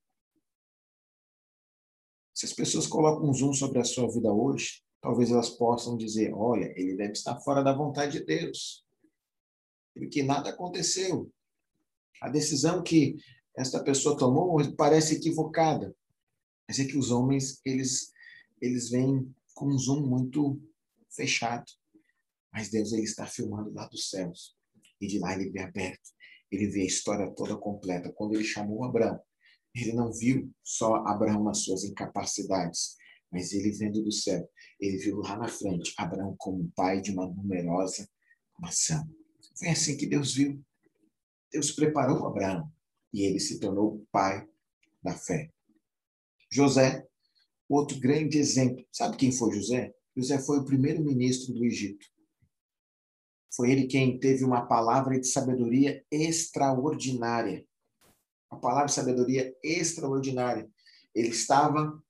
Se 2.34 2.46
as 2.46 2.52
pessoas 2.52 2.88
colocam 2.88 3.30
um 3.30 3.32
zoom 3.32 3.52
sobre 3.52 3.78
a 3.78 3.84
sua 3.84 4.10
vida 4.10 4.32
hoje, 4.32 4.81
talvez 5.02 5.30
elas 5.30 5.50
possam 5.50 5.96
dizer: 5.96 6.32
olha, 6.32 6.72
ele 6.76 6.96
deve 6.96 7.12
estar 7.12 7.38
fora 7.40 7.62
da 7.62 7.74
vontade 7.74 8.20
de 8.20 8.24
Deus, 8.24 8.86
porque 9.94 10.22
nada 10.22 10.48
aconteceu. 10.48 11.30
A 12.22 12.30
decisão 12.30 12.82
que 12.82 13.16
esta 13.54 13.82
pessoa 13.82 14.16
tomou 14.16 14.58
parece 14.76 15.16
equivocada. 15.16 15.94
Mas 16.66 16.78
é 16.78 16.84
que 16.86 16.96
os 16.96 17.10
homens, 17.10 17.60
eles, 17.66 18.12
eles 18.60 18.88
vêm 18.88 19.30
com 19.54 19.66
um 19.66 19.76
zoom 19.76 20.06
muito 20.06 20.58
fechado. 21.10 21.64
Mas 22.52 22.70
Deus 22.70 22.92
ele 22.92 23.02
está 23.02 23.26
filmando 23.26 23.72
lá 23.74 23.86
dos 23.88 24.08
céus. 24.08 24.56
E 25.00 25.06
de 25.06 25.18
lá 25.18 25.34
ele 25.34 25.50
vê 25.50 25.60
aberto. 25.60 26.10
Ele 26.50 26.68
vê 26.68 26.82
a 26.82 26.86
história 26.86 27.30
toda 27.34 27.56
completa. 27.56 28.12
Quando 28.12 28.34
ele 28.34 28.44
chamou 28.44 28.84
Abraão, 28.84 29.20
ele 29.74 29.92
não 29.92 30.12
viu 30.12 30.50
só 30.62 30.96
Abraão 31.06 31.42
nas 31.42 31.64
suas 31.64 31.82
incapacidades, 31.82 32.96
mas 33.32 33.52
ele 33.52 33.72
vendo 33.72 34.02
do 34.02 34.12
céu. 34.12 34.46
Ele 34.78 34.98
viu 34.98 35.16
lá 35.18 35.36
na 35.36 35.48
frente 35.48 35.94
Abraão 35.96 36.36
como 36.38 36.70
pai 36.76 37.00
de 37.00 37.10
uma 37.10 37.26
numerosa 37.26 38.06
nação. 38.60 39.08
Foi 39.58 39.68
assim 39.68 39.96
que 39.96 40.06
Deus 40.06 40.34
viu. 40.34 40.62
Deus 41.50 41.72
preparou 41.72 42.26
Abraão 42.26 42.70
e 43.12 43.22
ele 43.22 43.40
se 43.40 43.58
tornou 43.58 44.06
pai 44.12 44.46
da 45.02 45.14
fé. 45.14 45.50
José, 46.50 47.06
outro 47.68 47.98
grande 47.98 48.38
exemplo. 48.38 48.84
Sabe 48.92 49.16
quem 49.16 49.32
foi 49.32 49.54
José? 49.54 49.94
José 50.14 50.38
foi 50.38 50.58
o 50.58 50.64
primeiro 50.64 51.02
ministro 51.02 51.54
do 51.54 51.64
Egito. 51.64 52.06
Foi 53.54 53.70
ele 53.70 53.86
quem 53.86 54.18
teve 54.18 54.44
uma 54.44 54.66
palavra 54.66 55.18
de 55.18 55.26
sabedoria 55.26 56.04
extraordinária. 56.10 57.66
Uma 58.50 58.60
palavra 58.60 58.86
de 58.86 58.94
sabedoria 58.94 59.54
extraordinária. 59.62 60.70
Ele 61.14 61.28
estava 61.28 62.02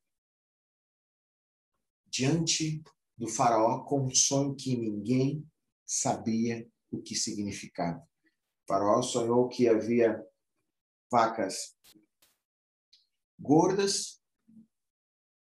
diante 2.13 2.83
do 3.17 3.27
faraó 3.27 3.83
com 3.83 4.05
um 4.05 4.13
sonho 4.13 4.55
que 4.55 4.77
ninguém 4.77 5.43
sabia 5.83 6.69
o 6.91 7.01
que 7.01 7.15
significava. 7.15 7.99
O 7.99 8.67
faraó 8.67 9.01
sonhou 9.01 9.49
que 9.49 9.67
havia 9.67 10.23
vacas 11.11 11.75
gordas 13.39 14.21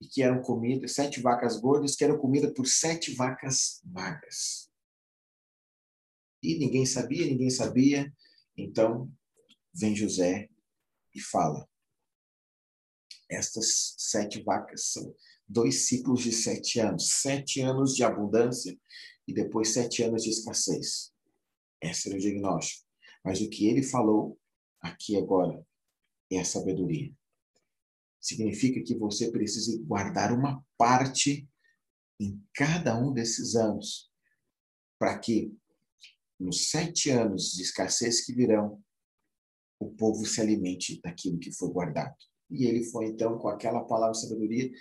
e 0.02 0.08
que 0.08 0.22
eram 0.22 0.42
comidas, 0.42 0.94
sete 0.94 1.22
vacas 1.22 1.58
gordas 1.60 1.96
que 1.96 2.04
eram 2.04 2.20
comidas 2.20 2.54
por 2.54 2.68
sete 2.68 3.16
vacas 3.16 3.82
magras. 3.86 4.70
E 6.44 6.60
ninguém 6.60 6.86
sabia, 6.86 7.26
ninguém 7.26 7.50
sabia. 7.50 8.14
Então 8.56 9.12
vem 9.74 9.96
José 9.96 10.50
e 11.16 11.22
fala: 11.22 11.68
Estas 13.30 13.96
sete 13.98 14.44
vacas 14.44 14.92
são 14.92 15.16
dois 15.48 15.88
ciclos 15.88 16.24
de 16.24 16.32
sete 16.32 16.80
anos, 16.80 17.10
sete 17.10 17.62
anos 17.62 17.96
de 17.96 18.04
abundância 18.04 18.78
e 19.28 19.34
depois 19.34 19.74
sete 19.74 20.04
anos 20.04 20.24
de 20.24 20.30
escassez. 20.30 21.14
Esse 21.82 22.10
era 22.10 22.18
o 22.18 22.22
diagnóstico. 22.22 22.86
Mas 23.24 23.42
o 23.42 23.50
que 23.50 23.68
ele 23.68 23.84
falou 23.84 24.40
aqui 24.82 25.18
agora 25.18 25.66
é 26.32 26.40
a 26.40 26.46
sabedoria. 26.46 27.14
Significa 28.20 28.84
que 28.84 28.96
você 28.96 29.32
precisa 29.32 29.82
guardar 29.84 30.34
uma 30.34 30.64
parte 30.78 31.48
em 32.20 32.44
cada 32.54 32.98
um 33.00 33.14
desses 33.14 33.56
anos, 33.56 34.12
para 34.98 35.18
que 35.20 35.56
nos 36.40 36.70
sete 36.70 37.10
anos 37.10 37.52
de 37.52 37.62
escassez 37.62 38.26
que 38.26 38.34
virão, 38.34 38.84
o 39.80 39.92
povo 39.92 40.26
se 40.26 40.42
alimente 40.42 41.00
daquilo 41.02 41.40
que 41.40 41.52
foi 41.52 41.70
guardado. 41.72 42.16
E 42.50 42.66
ele 42.66 42.84
foi, 42.86 43.08
então, 43.08 43.38
com 43.38 43.48
aquela 43.48 43.84
palavra 43.84 44.14
de 44.14 44.22
sabedoria, 44.22 44.72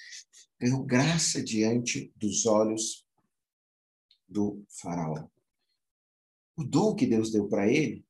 ganhou 0.58 0.84
graça 0.84 1.42
diante 1.42 2.12
dos 2.16 2.46
olhos 2.46 3.06
do 4.28 4.64
faraó. 4.68 5.28
O 6.56 6.64
dom 6.64 6.94
que 6.94 7.06
Deus 7.06 7.30
deu 7.30 7.48
para 7.48 7.70
ele 7.70 8.06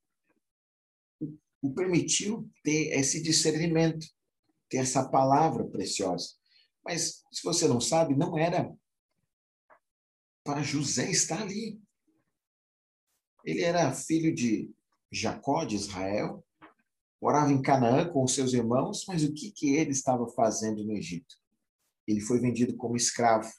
o 1.62 1.74
permitiu 1.74 2.48
ter 2.62 2.96
esse 2.96 3.20
discernimento, 3.20 4.06
ter 4.68 4.78
essa 4.78 5.08
palavra 5.08 5.66
preciosa. 5.66 6.34
Mas, 6.84 7.24
se 7.32 7.42
você 7.42 7.66
não 7.66 7.80
sabe, 7.80 8.14
não 8.14 8.38
era 8.38 8.72
para 10.44 10.62
José 10.62 11.10
estar 11.10 11.42
ali. 11.42 11.80
Ele 13.44 13.62
era 13.62 13.92
filho 13.92 14.32
de 14.32 14.70
Jacó, 15.10 15.64
de 15.64 15.74
Israel, 15.74 16.45
morava 17.20 17.50
em 17.52 17.60
Canaã 17.60 18.08
com 18.08 18.24
os 18.24 18.34
seus 18.34 18.52
irmãos, 18.52 19.04
mas 19.06 19.22
o 19.24 19.32
que, 19.32 19.50
que 19.50 19.74
ele 19.74 19.90
estava 19.90 20.28
fazendo 20.28 20.84
no 20.84 20.92
Egito? 20.92 21.36
Ele 22.06 22.20
foi 22.20 22.38
vendido 22.38 22.76
como 22.76 22.96
escravo. 22.96 23.50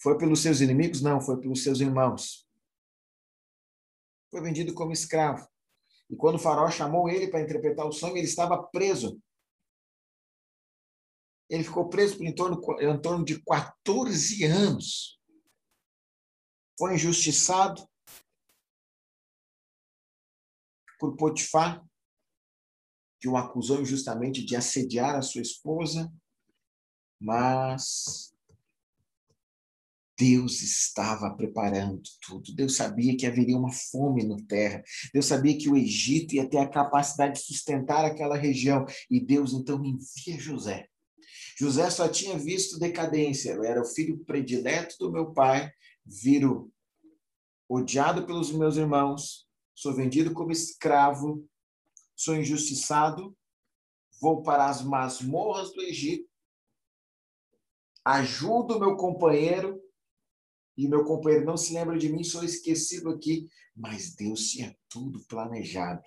Foi 0.00 0.16
pelos 0.18 0.40
seus 0.40 0.60
inimigos? 0.60 1.00
Não, 1.00 1.20
foi 1.20 1.40
pelos 1.40 1.62
seus 1.62 1.80
irmãos. 1.80 2.46
Foi 4.30 4.40
vendido 4.40 4.74
como 4.74 4.92
escravo. 4.92 5.48
E 6.10 6.16
quando 6.16 6.36
o 6.36 6.38
faraó 6.38 6.70
chamou 6.70 7.08
ele 7.08 7.28
para 7.28 7.40
interpretar 7.40 7.86
o 7.86 7.92
sonho, 7.92 8.16
ele 8.16 8.26
estava 8.26 8.62
preso. 8.62 9.20
Ele 11.48 11.64
ficou 11.64 11.88
preso 11.88 12.16
por 12.16 12.26
em 12.26 12.34
torno, 12.34 12.60
em 12.80 13.00
torno 13.00 13.24
de 13.24 13.42
14 13.42 14.44
anos. 14.44 15.20
Foi 16.78 16.94
injustiçado 16.94 17.88
por 20.98 21.16
Potifar, 21.16 21.84
que 23.24 23.28
o 23.28 23.38
acusou 23.38 23.80
injustamente 23.80 24.44
de 24.44 24.54
assediar 24.54 25.16
a 25.16 25.22
sua 25.22 25.40
esposa, 25.40 26.12
mas 27.18 28.34
Deus 30.18 30.60
estava 30.60 31.34
preparando 31.34 32.02
tudo. 32.20 32.54
Deus 32.54 32.76
sabia 32.76 33.16
que 33.16 33.26
haveria 33.26 33.56
uma 33.56 33.72
fome 33.72 34.24
na 34.24 34.36
terra. 34.46 34.84
Deus 35.10 35.24
sabia 35.24 35.56
que 35.56 35.70
o 35.70 35.76
Egito 35.76 36.34
ia 36.34 36.46
ter 36.46 36.58
a 36.58 36.68
capacidade 36.68 37.40
de 37.40 37.46
sustentar 37.46 38.04
aquela 38.04 38.36
região. 38.36 38.84
E 39.10 39.18
Deus 39.18 39.54
então 39.54 39.82
envia 39.82 40.38
José. 40.38 40.86
José 41.58 41.88
só 41.88 42.06
tinha 42.06 42.36
visto 42.36 42.78
decadência. 42.78 43.52
Eu 43.52 43.64
era 43.64 43.80
o 43.80 43.86
filho 43.86 44.22
predileto 44.26 44.96
do 44.98 45.10
meu 45.10 45.32
pai, 45.32 45.72
viro 46.04 46.70
odiado 47.66 48.26
pelos 48.26 48.52
meus 48.52 48.76
irmãos, 48.76 49.46
sou 49.74 49.94
vendido 49.94 50.34
como 50.34 50.52
escravo, 50.52 51.42
sou 52.16 52.36
injustiçado, 52.36 53.36
vou 54.20 54.42
para 54.42 54.66
as 54.66 54.82
masmorras 54.82 55.72
do 55.72 55.82
Egito, 55.82 56.28
ajudo 58.04 58.78
meu 58.78 58.96
companheiro 58.96 59.82
e 60.76 60.88
meu 60.88 61.04
companheiro 61.04 61.44
não 61.44 61.56
se 61.56 61.72
lembra 61.72 61.98
de 61.98 62.08
mim, 62.08 62.24
sou 62.24 62.44
esquecido 62.44 63.10
aqui. 63.10 63.48
Mas 63.76 64.14
Deus 64.14 64.48
tinha 64.48 64.76
tudo 64.88 65.24
planejado. 65.26 66.02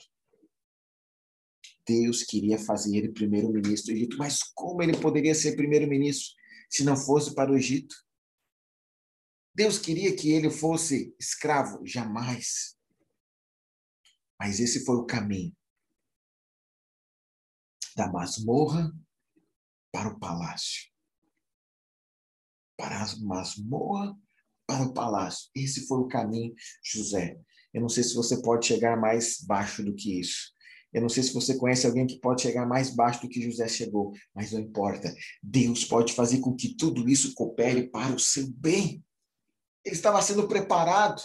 Deus 1.86 2.24
queria 2.24 2.58
fazer 2.58 2.98
ele 2.98 3.14
primeiro-ministro 3.14 3.94
do 3.94 3.98
Egito, 3.98 4.18
mas 4.18 4.44
como 4.54 4.84
ele 4.84 4.98
poderia 4.98 5.34
ser 5.34 5.56
primeiro-ministro 5.56 6.36
se 6.70 6.84
não 6.84 6.98
fosse 6.98 7.34
para 7.34 7.52
o 7.52 7.56
Egito? 7.56 7.96
Deus 9.56 9.80
queria 9.80 10.14
que 10.16 10.32
ele 10.32 10.50
fosse 10.50 11.16
escravo? 11.18 11.86
Jamais. 11.86 12.78
Mas 14.40 14.60
esse 14.60 14.86
foi 14.86 14.98
o 14.98 15.06
caminho 15.06 15.57
da 17.98 18.08
masmorra 18.12 18.94
para 19.92 20.10
o 20.10 20.20
palácio. 20.20 20.84
Para 22.78 23.02
a 23.02 23.16
masmorra 23.18 24.16
para 24.68 24.84
o 24.84 24.94
palácio. 24.94 25.50
Esse 25.56 25.88
foi 25.88 26.00
o 26.00 26.08
caminho, 26.08 26.54
José. 26.84 27.40
Eu 27.74 27.82
não 27.82 27.90
sei 27.90 28.04
se 28.04 28.14
você 28.14 28.40
pode 28.40 28.68
chegar 28.68 28.96
mais 28.96 29.42
baixo 29.42 29.84
do 29.84 29.96
que 29.96 30.20
isso. 30.20 30.54
Eu 30.94 31.02
não 31.02 31.10
sei 31.10 31.24
se 31.24 31.34
você 31.34 31.58
conhece 31.58 31.88
alguém 31.88 32.06
que 32.06 32.20
pode 32.20 32.44
chegar 32.44 32.68
mais 32.68 32.94
baixo 32.94 33.22
do 33.22 33.30
que 33.30 33.42
José 33.42 33.68
chegou, 33.68 34.14
mas 34.34 34.52
não 34.52 34.60
importa. 34.60 35.14
Deus 35.42 35.84
pode 35.84 36.14
fazer 36.14 36.40
com 36.40 36.56
que 36.56 36.76
tudo 36.76 37.10
isso 37.10 37.34
coopere 37.34 37.90
para 37.90 38.14
o 38.14 38.20
seu 38.20 38.48
bem. 38.52 39.04
Ele 39.84 39.96
estava 39.96 40.22
sendo 40.22 40.48
preparado 40.48 41.22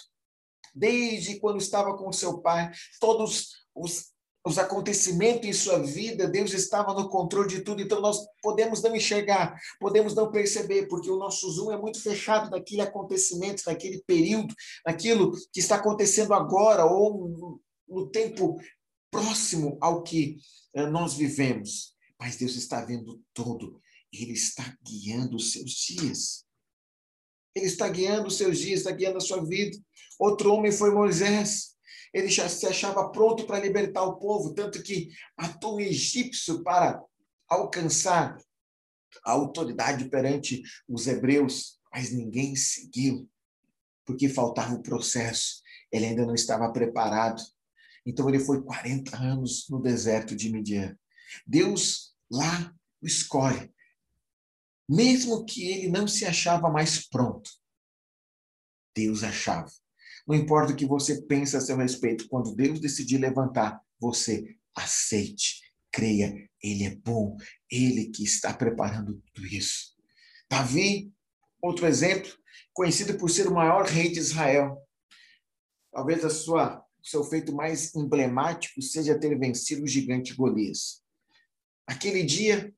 desde 0.75 1.39
quando 1.39 1.59
estava 1.59 1.97
com 1.97 2.11
seu 2.13 2.41
pai. 2.41 2.73
Todos 2.99 3.67
os 3.75 4.12
os 4.45 4.59
acontecimentos 4.59 5.49
em 5.49 5.53
sua 5.53 5.79
vida, 5.79 6.29
Deus 6.29 6.53
estava 6.53 6.93
no 6.93 7.09
controle 7.09 7.49
de 7.49 7.61
tudo, 7.61 7.81
então 7.81 8.01
nós 8.01 8.19
podemos 8.43 8.83
não 8.83 8.95
enxergar, 8.95 9.57
podemos 9.79 10.15
não 10.15 10.31
perceber, 10.31 10.89
porque 10.89 11.11
o 11.11 11.17
nosso 11.17 11.49
zoom 11.51 11.71
é 11.71 11.79
muito 11.79 12.03
fechado 12.03 12.51
naquele 12.51 12.81
acontecimento, 12.81 13.63
naquele 13.67 14.03
período, 14.05 14.53
naquilo 14.85 15.33
que 15.53 15.61
está 15.61 15.77
acontecendo 15.77 16.35
agora 16.35 16.85
ou 16.85 17.61
no 17.89 18.09
tempo 18.11 18.57
próximo 19.11 19.79
ao 19.81 20.03
que 20.03 20.39
eh, 20.75 20.87
nós 20.87 21.15
vivemos. 21.15 21.95
Mas 22.19 22.37
Deus 22.37 22.57
está 22.57 22.85
vendo 22.85 23.23
todo, 23.33 23.81
Ele 24.13 24.33
está 24.33 24.77
guiando 24.85 25.37
os 25.37 25.53
seus 25.53 25.71
dias. 25.71 26.45
Ele 27.55 27.67
está 27.67 27.89
guiando 27.89 28.29
os 28.29 28.37
seus 28.37 28.59
dias, 28.59 28.81
está 28.81 28.91
guiando 28.91 29.19
a 29.19 29.21
sua 29.21 29.45
vida. 29.45 29.77
Outro 30.19 30.53
homem 30.53 30.73
foi 30.73 30.91
Moisés 30.91 31.73
ele 32.13 32.29
já 32.29 32.49
se 32.49 32.67
achava 32.67 33.11
pronto 33.11 33.47
para 33.47 33.61
libertar 33.61 34.03
o 34.03 34.17
povo, 34.17 34.53
tanto 34.55 34.83
que 34.83 35.09
matou 35.37 35.77
um 35.77 35.81
egípcio 35.81 36.63
para 36.63 37.03
alcançar 37.49 38.37
a 39.25 39.33
autoridade 39.33 40.09
perante 40.09 40.63
os 40.89 41.07
hebreus. 41.07 41.79
mas 41.93 42.11
ninguém 42.11 42.57
seguiu, 42.57 43.29
porque 44.05 44.29
faltava 44.29 44.75
o 44.75 44.83
processo. 44.83 45.63
Ele 45.91 46.07
ainda 46.07 46.25
não 46.25 46.35
estava 46.35 46.73
preparado. 46.73 47.43
Então 48.05 48.29
ele 48.29 48.41
foi 48.41 48.63
40 48.63 49.17
anos 49.17 49.67
no 49.69 49.81
deserto 49.81 50.35
de 50.35 50.51
Midian. 50.51 50.97
Deus 51.47 52.15
lá 52.31 52.75
o 53.01 53.07
escolhe, 53.07 53.73
mesmo 54.89 55.45
que 55.45 55.71
ele 55.71 55.89
não 55.89 56.07
se 56.09 56.25
achava 56.25 56.71
mais 56.71 57.07
pronto. 57.09 57.51
Deus 58.95 59.23
achava. 59.23 59.71
Não 60.27 60.35
importa 60.35 60.73
o 60.73 60.77
que 60.77 60.87
você 60.87 61.23
pensa 61.23 61.59
a 61.59 61.61
seu 61.61 61.77
respeito, 61.77 62.29
quando 62.29 62.55
Deus 62.55 62.81
decidir 62.81 63.19
levantar, 63.19 63.81
você 63.99 64.57
aceite, 64.75 65.61
creia, 65.91 66.49
ele 66.63 66.85
é 66.85 66.95
bom, 66.95 67.37
ele 67.71 68.07
que 68.07 68.23
está 68.25 68.55
preparando 68.55 69.23
tudo 69.35 69.47
isso. 69.47 69.95
Davi, 70.49 71.13
outro 71.61 71.87
exemplo, 71.87 72.31
conhecido 72.73 73.17
por 73.19 73.31
ser 73.31 73.49
o 73.49 73.55
maior 73.55 73.85
rei 73.85 74.11
de 74.11 74.19
Israel. 74.19 74.79
Talvez 75.93 76.25
a 76.25 76.31
sua 76.31 76.83
seu 77.03 77.25
feito 77.25 77.53
mais 77.53 77.95
emblemático 77.95 78.81
seja 78.81 79.19
ter 79.19 79.37
vencido 79.39 79.83
o 79.83 79.89
gigante 79.89 80.35
Golias. 80.35 81.03
Aquele 81.87 82.23
dia, 82.23 82.73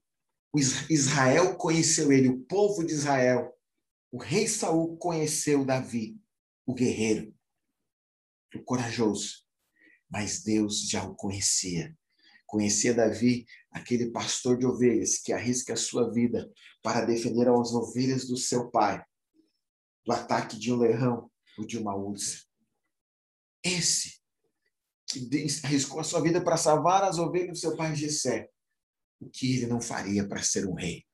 Israel 0.88 1.56
conheceu 1.56 2.10
ele, 2.10 2.28
o 2.28 2.40
povo 2.40 2.84
de 2.84 2.94
Israel. 2.94 3.52
O 4.10 4.18
rei 4.18 4.48
Saul 4.48 4.96
conheceu 4.96 5.64
Davi, 5.64 6.18
o 6.64 6.72
guerreiro, 6.72 7.33
corajoso. 8.62 9.44
Mas 10.08 10.42
Deus 10.42 10.88
já 10.88 11.04
o 11.04 11.14
conhecia. 11.14 11.96
Conhecia 12.46 12.94
Davi, 12.94 13.46
aquele 13.70 14.10
pastor 14.10 14.56
de 14.58 14.66
ovelhas 14.66 15.18
que 15.18 15.32
arrisca 15.32 15.72
a 15.72 15.76
sua 15.76 16.12
vida 16.12 16.50
para 16.82 17.04
defender 17.04 17.48
as 17.48 17.72
ovelhas 17.72 18.26
do 18.26 18.36
seu 18.36 18.70
pai 18.70 19.04
do 20.04 20.12
ataque 20.12 20.58
de 20.58 20.72
um 20.72 20.76
leão 20.76 21.30
ou 21.58 21.66
de 21.66 21.78
uma 21.78 21.96
ursa. 21.96 22.44
Esse 23.62 24.20
que 25.06 25.28
arriscou 25.64 26.00
a 26.00 26.04
sua 26.04 26.20
vida 26.20 26.42
para 26.42 26.56
salvar 26.56 27.02
as 27.02 27.18
ovelhas 27.18 27.52
do 27.52 27.58
seu 27.58 27.76
pai 27.76 27.94
Jessé, 27.94 28.48
o 29.20 29.28
que 29.28 29.56
ele 29.56 29.66
não 29.66 29.80
faria 29.80 30.26
para 30.26 30.42
ser 30.42 30.66
um 30.66 30.74
rei? 30.74 31.04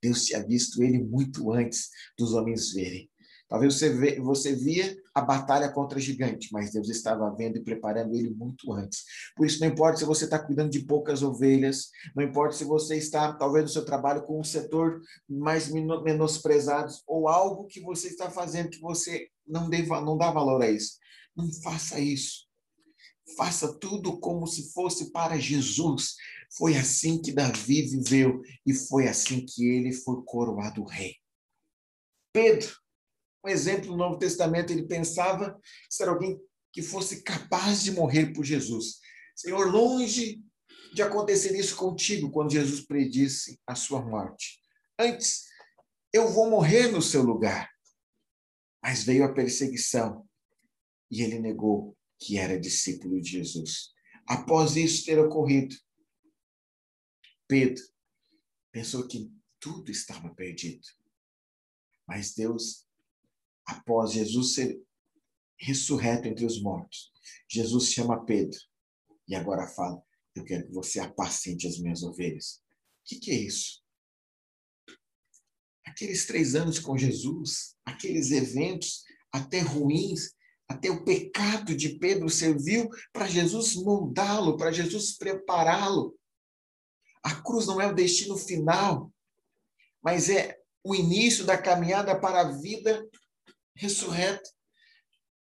Deus 0.00 0.24
tinha 0.26 0.46
visto 0.46 0.82
ele 0.82 1.02
muito 1.02 1.50
antes 1.52 1.90
dos 2.16 2.32
homens 2.34 2.72
verem. 2.72 3.10
Talvez 3.48 3.74
você, 3.74 3.90
vê, 3.90 4.20
você 4.20 4.54
via 4.54 4.96
a 5.14 5.20
batalha 5.20 5.70
contra 5.70 6.00
gigante, 6.00 6.48
mas 6.52 6.72
Deus 6.72 6.88
estava 6.88 7.30
vendo 7.30 7.56
e 7.56 7.62
preparando 7.62 8.14
ele 8.14 8.30
muito 8.30 8.72
antes. 8.72 9.04
Por 9.36 9.46
isso, 9.46 9.60
não 9.60 9.68
importa 9.68 9.98
se 9.98 10.04
você 10.04 10.24
está 10.24 10.38
cuidando 10.38 10.70
de 10.70 10.84
poucas 10.84 11.22
ovelhas, 11.22 11.90
não 12.14 12.24
importa 12.24 12.56
se 12.56 12.64
você 12.64 12.96
está, 12.96 13.32
talvez, 13.32 13.64
no 13.64 13.70
seu 13.70 13.84
trabalho 13.84 14.24
com 14.24 14.40
um 14.40 14.44
setor 14.44 15.00
mais 15.28 15.70
menosprezado, 15.70 16.92
ou 17.06 17.28
algo 17.28 17.66
que 17.66 17.80
você 17.80 18.08
está 18.08 18.30
fazendo 18.30 18.70
que 18.70 18.80
você 18.80 19.28
não, 19.46 19.70
deva, 19.70 20.00
não 20.00 20.18
dá 20.18 20.30
valor 20.30 20.60
a 20.62 20.70
isso. 20.70 20.98
Não 21.36 21.48
faça 21.62 22.00
isso. 22.00 22.46
Faça 23.36 23.78
tudo 23.78 24.18
como 24.18 24.46
se 24.46 24.72
fosse 24.72 25.12
para 25.12 25.38
Jesus. 25.38 26.16
Foi 26.56 26.76
assim 26.76 27.20
que 27.20 27.32
Davi 27.32 27.82
viveu 27.82 28.40
e 28.64 28.74
foi 28.74 29.06
assim 29.06 29.44
que 29.46 29.64
ele 29.64 29.92
foi 29.92 30.22
coroado 30.24 30.84
rei. 30.84 31.14
Pedro 32.32 32.85
um 33.46 33.48
exemplo 33.48 33.90
no 33.90 33.96
Novo 33.96 34.18
Testamento, 34.18 34.72
ele 34.72 34.86
pensava 34.86 35.58
ser 35.88 36.08
alguém 36.08 36.38
que 36.72 36.82
fosse 36.82 37.22
capaz 37.22 37.82
de 37.82 37.92
morrer 37.92 38.32
por 38.32 38.44
Jesus. 38.44 38.98
Senhor, 39.34 39.70
longe 39.70 40.42
de 40.92 41.02
acontecer 41.02 41.56
isso 41.56 41.76
contigo 41.76 42.30
quando 42.30 42.52
Jesus 42.52 42.80
predisse 42.84 43.60
a 43.66 43.74
sua 43.74 44.04
morte. 44.04 44.60
Antes, 44.98 45.44
eu 46.12 46.28
vou 46.28 46.50
morrer 46.50 46.88
no 46.88 47.00
seu 47.00 47.22
lugar. 47.22 47.70
Mas 48.82 49.04
veio 49.04 49.24
a 49.24 49.32
perseguição 49.32 50.26
e 51.10 51.22
ele 51.22 51.38
negou 51.38 51.96
que 52.18 52.38
era 52.38 52.58
discípulo 52.58 53.20
de 53.20 53.30
Jesus. 53.30 53.90
Após 54.26 54.76
isso 54.76 55.04
ter 55.04 55.18
ocorrido, 55.18 55.74
Pedro 57.46 57.82
pensou 58.72 59.06
que 59.06 59.30
tudo 59.60 59.90
estava 59.90 60.34
perdido. 60.34 60.86
Mas 62.06 62.34
Deus 62.34 62.85
após 63.66 64.12
Jesus 64.12 64.54
ser 64.54 64.80
ressurreto 65.58 66.28
entre 66.28 66.44
os 66.44 66.60
mortos, 66.60 67.10
Jesus 67.48 67.90
chama 67.92 68.24
Pedro 68.24 68.58
e 69.28 69.34
agora 69.34 69.66
fala: 69.66 70.00
Eu 70.34 70.44
quero 70.44 70.66
que 70.66 70.72
você 70.72 71.00
apacente 71.00 71.66
as 71.66 71.78
minhas 71.78 72.02
ovelhas. 72.02 72.60
O 73.00 73.08
que, 73.08 73.18
que 73.18 73.30
é 73.30 73.34
isso? 73.34 73.82
Aqueles 75.84 76.26
três 76.26 76.54
anos 76.54 76.78
com 76.78 76.96
Jesus, 76.96 77.76
aqueles 77.84 78.30
eventos 78.30 79.04
até 79.32 79.60
ruins, 79.60 80.34
até 80.68 80.90
o 80.90 81.04
pecado 81.04 81.76
de 81.76 81.98
Pedro 81.98 82.28
serviu 82.28 82.88
para 83.12 83.28
Jesus 83.28 83.74
moldá-lo, 83.76 84.56
para 84.56 84.72
Jesus 84.72 85.16
prepará-lo. 85.16 86.18
A 87.22 87.34
cruz 87.42 87.66
não 87.66 87.80
é 87.80 87.86
o 87.86 87.94
destino 87.94 88.36
final, 88.36 89.12
mas 90.02 90.28
é 90.28 90.58
o 90.84 90.94
início 90.94 91.44
da 91.44 91.56
caminhada 91.56 92.18
para 92.18 92.42
a 92.42 92.52
vida 92.52 93.08
ressurreto. 93.76 94.50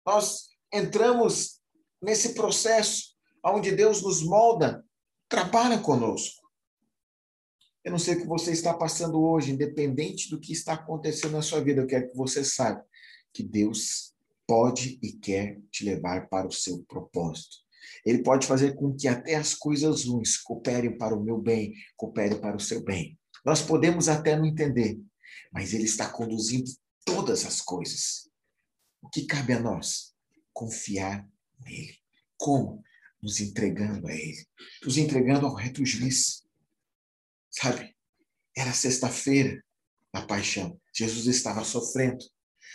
Nós 0.05 0.49
entramos 0.73 1.61
nesse 2.01 2.35
processo 2.35 3.12
onde 3.45 3.73
Deus 3.73 4.03
nos 4.03 4.23
molda, 4.23 4.85
trabalha 5.29 5.79
conosco. 5.79 6.42
Eu 7.85 7.90
não 7.90 7.99
sei 7.99 8.14
o 8.14 8.21
que 8.21 8.27
você 8.27 8.53
está 8.53 8.73
passando 8.73 9.21
hoje, 9.21 9.51
independente 9.51 10.31
do 10.31 10.38
que 10.38 10.53
está 10.53 10.75
acontecendo 10.75 11.33
na 11.33 11.42
sua 11.42 11.61
vida, 11.61 11.81
eu 11.81 11.87
quero 11.87 12.09
que 12.11 12.16
você 12.16 12.45
saiba 12.45 12.85
que 13.33 13.42
Deus 13.42 14.14
pode 14.47 14.99
e 15.03 15.12
quer 15.12 15.61
te 15.71 15.85
levar 15.85 16.29
para 16.29 16.47
o 16.47 16.53
seu 16.53 16.85
propósito. 16.85 17.57
Ele 18.05 18.23
pode 18.23 18.47
fazer 18.47 18.75
com 18.75 18.95
que 18.95 19.09
até 19.09 19.35
as 19.35 19.55
coisas 19.55 20.05
ruins 20.05 20.37
cooperem 20.37 20.97
para 20.97 21.16
o 21.16 21.23
meu 21.23 21.38
bem, 21.38 21.75
cooperem 21.97 22.38
para 22.38 22.57
o 22.57 22.61
seu 22.61 22.83
bem. 22.83 23.18
Nós 23.45 23.61
podemos 23.61 24.09
até 24.09 24.37
não 24.37 24.47
entender, 24.47 25.01
mas 25.53 25.75
ele 25.75 25.85
está 25.85 26.09
conduzindo 26.09 26.71
todas 27.05 27.45
as 27.45 27.61
coisas. 27.61 28.29
O 29.01 29.09
que 29.09 29.27
cabe 29.27 29.53
a 29.53 29.61
nós? 29.61 30.15
Confiar 30.53 31.29
nele. 31.61 31.99
Como? 32.37 32.83
Nos 33.23 33.41
entregando 33.41 34.09
a 34.09 34.12
ele. 34.12 34.47
Nos 34.85 34.97
entregando 34.97 35.47
ao 35.47 35.55
reto 35.55 35.85
juiz. 35.85 36.43
Sabe? 37.51 37.95
Era 38.57 38.73
sexta-feira 38.73 39.62
da 40.12 40.23
paixão. 40.23 40.81
Jesus 40.95 41.27
estava 41.27 41.65
sofrendo. 41.65 42.25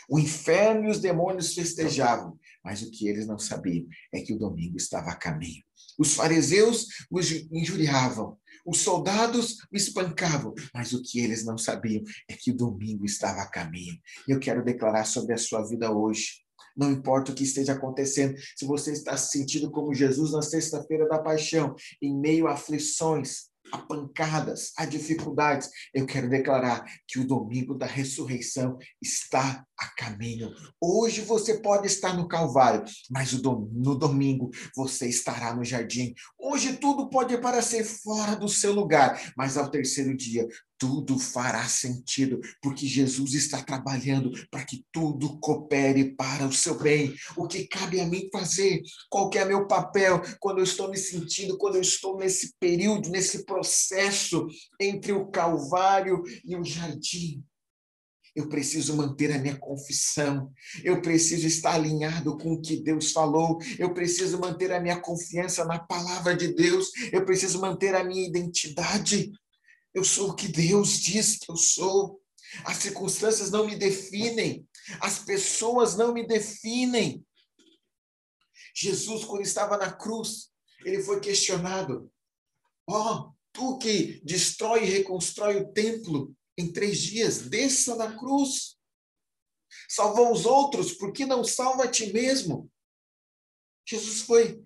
O 0.09 0.17
inferno 0.19 0.87
e 0.87 0.91
os 0.91 0.99
demônios 0.99 1.53
festejavam, 1.53 2.39
mas 2.63 2.81
o 2.81 2.89
que 2.89 3.07
eles 3.07 3.27
não 3.27 3.37
sabiam 3.37 3.85
é 4.13 4.21
que 4.21 4.33
o 4.33 4.39
domingo 4.39 4.77
estava 4.77 5.11
a 5.11 5.15
caminho. 5.15 5.63
Os 5.97 6.13
fariseus 6.13 6.87
os 7.11 7.31
injuriavam, 7.51 8.39
os 8.67 8.79
soldados 8.81 9.57
o 9.71 9.77
espancavam, 9.77 10.53
mas 10.73 10.91
o 10.91 11.01
que 11.01 11.19
eles 11.19 11.45
não 11.45 11.57
sabiam 11.57 12.03
é 12.29 12.33
que 12.33 12.51
o 12.51 12.55
domingo 12.55 13.05
estava 13.05 13.41
a 13.41 13.49
caminho. 13.49 13.97
Eu 14.27 14.39
quero 14.39 14.63
declarar 14.63 15.05
sobre 15.05 15.33
a 15.33 15.37
sua 15.37 15.65
vida 15.65 15.89
hoje. 15.89 16.45
Não 16.75 16.91
importa 16.91 17.31
o 17.31 17.35
que 17.35 17.43
esteja 17.43 17.73
acontecendo, 17.73 18.37
se 18.55 18.65
você 18.65 18.91
está 18.91 19.15
se 19.15 19.31
sentindo 19.31 19.71
como 19.71 19.95
Jesus 19.95 20.33
na 20.33 20.41
sexta-feira 20.41 21.07
da 21.07 21.17
paixão, 21.17 21.73
em 22.01 22.15
meio 22.15 22.45
a 22.45 22.53
aflições, 22.53 23.47
a 23.71 23.77
pancadas, 23.77 24.71
a 24.77 24.85
dificuldades, 24.85 25.69
eu 25.93 26.05
quero 26.05 26.29
declarar 26.29 26.85
que 27.07 27.19
o 27.19 27.27
domingo 27.27 27.73
da 27.73 27.85
ressurreição 27.85 28.77
está 29.01 29.65
a 29.77 29.87
caminho. 29.95 30.51
Hoje 30.81 31.21
você 31.21 31.59
pode 31.59 31.87
estar 31.87 32.15
no 32.15 32.27
Calvário, 32.27 32.83
mas 33.09 33.31
no 33.33 33.95
domingo 33.95 34.49
você 34.75 35.07
estará 35.07 35.55
no 35.55 35.63
jardim. 35.63 36.13
Hoje 36.39 36.77
tudo 36.77 37.09
pode 37.09 37.37
parecer 37.37 37.83
fora 37.83 38.35
do 38.35 38.47
seu 38.47 38.73
lugar, 38.73 39.33
mas 39.35 39.57
ao 39.57 39.69
terceiro 39.69 40.15
dia 40.15 40.47
tudo 40.77 41.17
fará 41.17 41.67
sentido, 41.67 42.39
porque 42.61 42.85
Jesus 42.85 43.33
está 43.33 43.61
trabalhando 43.61 44.31
para 44.49 44.63
que 44.63 44.85
tudo 44.91 45.39
coopere 45.39 46.15
para 46.15 46.45
o 46.45 46.53
seu 46.53 46.77
bem. 46.77 47.13
O 47.35 47.47
que 47.47 47.67
cabe 47.67 47.99
a 47.99 48.05
mim 48.05 48.29
fazer? 48.31 48.81
Qual 49.09 49.29
é 49.33 49.45
meu 49.45 49.67
papel 49.67 50.21
quando 50.39 50.59
eu 50.59 50.63
estou 50.63 50.89
me 50.89 50.97
sentindo, 50.97 51.57
quando 51.57 51.75
eu 51.75 51.81
estou 51.81 52.17
nesse 52.17 52.53
período, 52.59 53.09
nesse 53.09 53.45
processo 53.45 54.47
entre 54.79 55.11
o 55.11 55.27
Calvário 55.27 56.21
e 56.45 56.55
o 56.55 56.63
jardim? 56.63 57.43
Eu 58.37 58.47
preciso 58.47 58.95
manter 58.95 59.31
a 59.31 59.39
minha 59.39 59.57
confissão. 59.57 60.51
Eu 60.83 61.01
preciso 61.01 61.47
estar 61.47 61.73
alinhado 61.73 62.37
com 62.37 62.53
o 62.53 62.61
que 62.61 62.77
Deus 62.77 63.11
falou. 63.11 63.57
Eu 63.79 63.95
preciso 63.95 64.39
manter 64.39 64.71
a 64.71 64.79
minha 64.79 65.01
confiança 65.01 65.65
na 65.65 65.79
palavra 65.79 66.35
de 66.35 66.53
Deus. 66.53 66.91
Eu 67.11 67.25
preciso 67.25 67.59
manter 67.59 67.95
a 67.95 68.03
minha 68.03 68.27
identidade. 68.27 69.31
Eu 69.97 70.03
sou 70.03 70.29
o 70.29 70.35
que 70.35 70.47
Deus 70.47 70.99
diz 70.99 71.39
que 71.39 71.49
eu 71.49 71.55
sou. 71.55 72.21
As 72.63 72.77
circunstâncias 72.77 73.49
não 73.49 73.65
me 73.65 73.75
definem. 73.75 74.63
As 75.01 75.17
pessoas 75.17 75.97
não 75.97 76.13
me 76.13 76.23
definem. 76.27 77.25
Jesus, 78.75 79.25
quando 79.25 79.41
estava 79.41 79.75
na 79.75 79.91
cruz, 79.91 80.51
ele 80.85 81.01
foi 81.01 81.19
questionado. 81.19 82.13
Ó, 82.87 83.15
oh, 83.15 83.33
tu 83.51 83.79
que 83.79 84.21
destrói 84.23 84.83
e 84.83 84.85
reconstrói 84.85 85.57
o 85.57 85.73
templo 85.73 86.31
em 86.55 86.71
três 86.71 86.99
dias, 86.99 87.49
desça 87.49 87.95
na 87.95 88.15
cruz. 88.15 88.77
salvou 89.89 90.31
os 90.31 90.45
outros, 90.45 90.93
por 90.93 91.11
que 91.11 91.25
não 91.25 91.43
salva 91.43 91.85
a 91.85 91.91
ti 91.91 92.13
mesmo? 92.13 92.71
Jesus 93.83 94.21
foi 94.21 94.63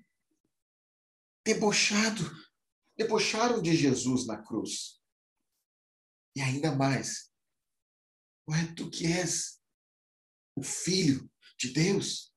debochado, 1.45 2.29
debocharam 2.97 3.61
de 3.61 3.73
Jesus 3.73 4.27
na 4.27 4.36
cruz. 4.36 4.99
E 6.36 6.41
ainda 6.41 6.75
mais, 6.75 7.32
ué, 8.49 8.73
tu 8.75 8.89
que 8.89 9.05
és 9.05 9.59
o 10.55 10.63
Filho 10.63 11.29
de 11.57 11.71
Deus, 11.73 12.34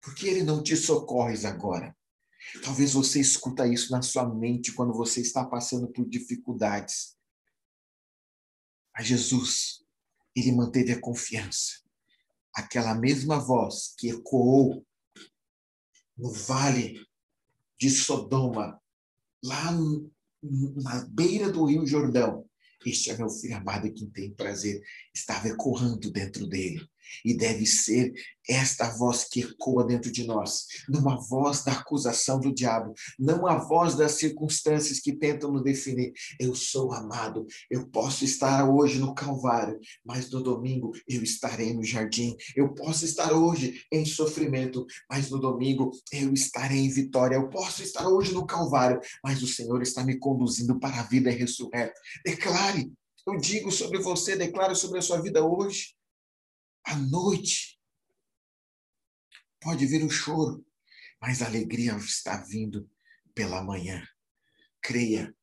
por 0.00 0.14
que 0.14 0.26
ele 0.26 0.42
não 0.42 0.62
te 0.62 0.76
socorres 0.76 1.44
agora? 1.44 1.96
Talvez 2.64 2.92
você 2.92 3.20
escuta 3.20 3.66
isso 3.66 3.92
na 3.92 4.02
sua 4.02 4.28
mente 4.28 4.72
quando 4.72 4.92
você 4.94 5.20
está 5.20 5.44
passando 5.44 5.88
por 5.92 6.08
dificuldades. 6.08 7.16
Mas 8.94 9.06
Jesus, 9.06 9.84
ele 10.34 10.52
manteve 10.52 10.92
a 10.92 11.00
confiança. 11.00 11.82
Aquela 12.54 12.94
mesma 12.94 13.38
voz 13.38 13.94
que 13.96 14.08
ecoou 14.08 14.84
no 16.16 16.32
vale 16.32 17.06
de 17.78 17.90
Sodoma, 17.90 18.80
lá 19.42 19.72
na 20.42 21.04
beira 21.06 21.50
do 21.50 21.64
Rio 21.64 21.86
Jordão, 21.86 22.49
este 22.86 23.10
é 23.10 23.16
meu 23.16 23.28
filho 23.28 23.56
amado 23.56 23.86
em 23.86 23.92
quem 23.92 24.08
tem 24.10 24.32
prazer. 24.32 24.80
Estava 25.14 25.48
ecoando 25.48 26.10
dentro 26.10 26.46
dele. 26.46 26.89
E 27.24 27.34
deve 27.34 27.66
ser 27.66 28.12
esta 28.48 28.90
voz 28.90 29.24
que 29.24 29.40
ecoa 29.40 29.84
dentro 29.84 30.10
de 30.10 30.24
nós, 30.24 30.66
não 30.88 31.08
a 31.08 31.16
voz 31.16 31.62
da 31.62 31.72
acusação 31.72 32.40
do 32.40 32.52
diabo, 32.52 32.92
não 33.18 33.46
a 33.46 33.56
voz 33.56 33.94
das 33.94 34.12
circunstâncias 34.12 34.98
que 34.98 35.12
tentam 35.12 35.52
nos 35.52 35.62
definir. 35.62 36.12
Eu 36.38 36.54
sou 36.54 36.92
amado, 36.92 37.46
eu 37.70 37.86
posso 37.88 38.24
estar 38.24 38.68
hoje 38.68 38.98
no 38.98 39.14
Calvário, 39.14 39.78
mas 40.04 40.30
no 40.30 40.42
domingo 40.42 40.90
eu 41.08 41.22
estarei 41.22 41.72
no 41.72 41.84
jardim. 41.84 42.36
Eu 42.56 42.74
posso 42.74 43.04
estar 43.04 43.32
hoje 43.32 43.84
em 43.92 44.04
sofrimento, 44.04 44.84
mas 45.08 45.30
no 45.30 45.38
domingo 45.38 45.90
eu 46.12 46.32
estarei 46.32 46.78
em 46.78 46.90
vitória. 46.90 47.36
Eu 47.36 47.48
posso 47.48 47.82
estar 47.82 48.08
hoje 48.08 48.32
no 48.32 48.46
Calvário, 48.46 49.00
mas 49.22 49.42
o 49.42 49.46
Senhor 49.46 49.80
está 49.82 50.04
me 50.04 50.18
conduzindo 50.18 50.78
para 50.78 51.00
a 51.00 51.04
vida 51.04 51.30
ressurreta. 51.30 51.94
Declare, 52.24 52.90
eu 53.26 53.36
digo 53.36 53.70
sobre 53.70 53.98
você, 53.98 54.34
declaro 54.34 54.74
sobre 54.74 54.98
a 54.98 55.02
sua 55.02 55.20
vida 55.20 55.44
hoje. 55.44 55.94
À 56.84 56.96
noite, 56.96 57.80
pode 59.60 59.86
vir 59.86 60.04
o 60.04 60.10
choro, 60.10 60.64
mas 61.20 61.42
a 61.42 61.46
alegria 61.46 61.96
está 61.96 62.38
vindo 62.38 62.90
pela 63.34 63.62
manhã. 63.62 64.06
Creia, 64.82 65.34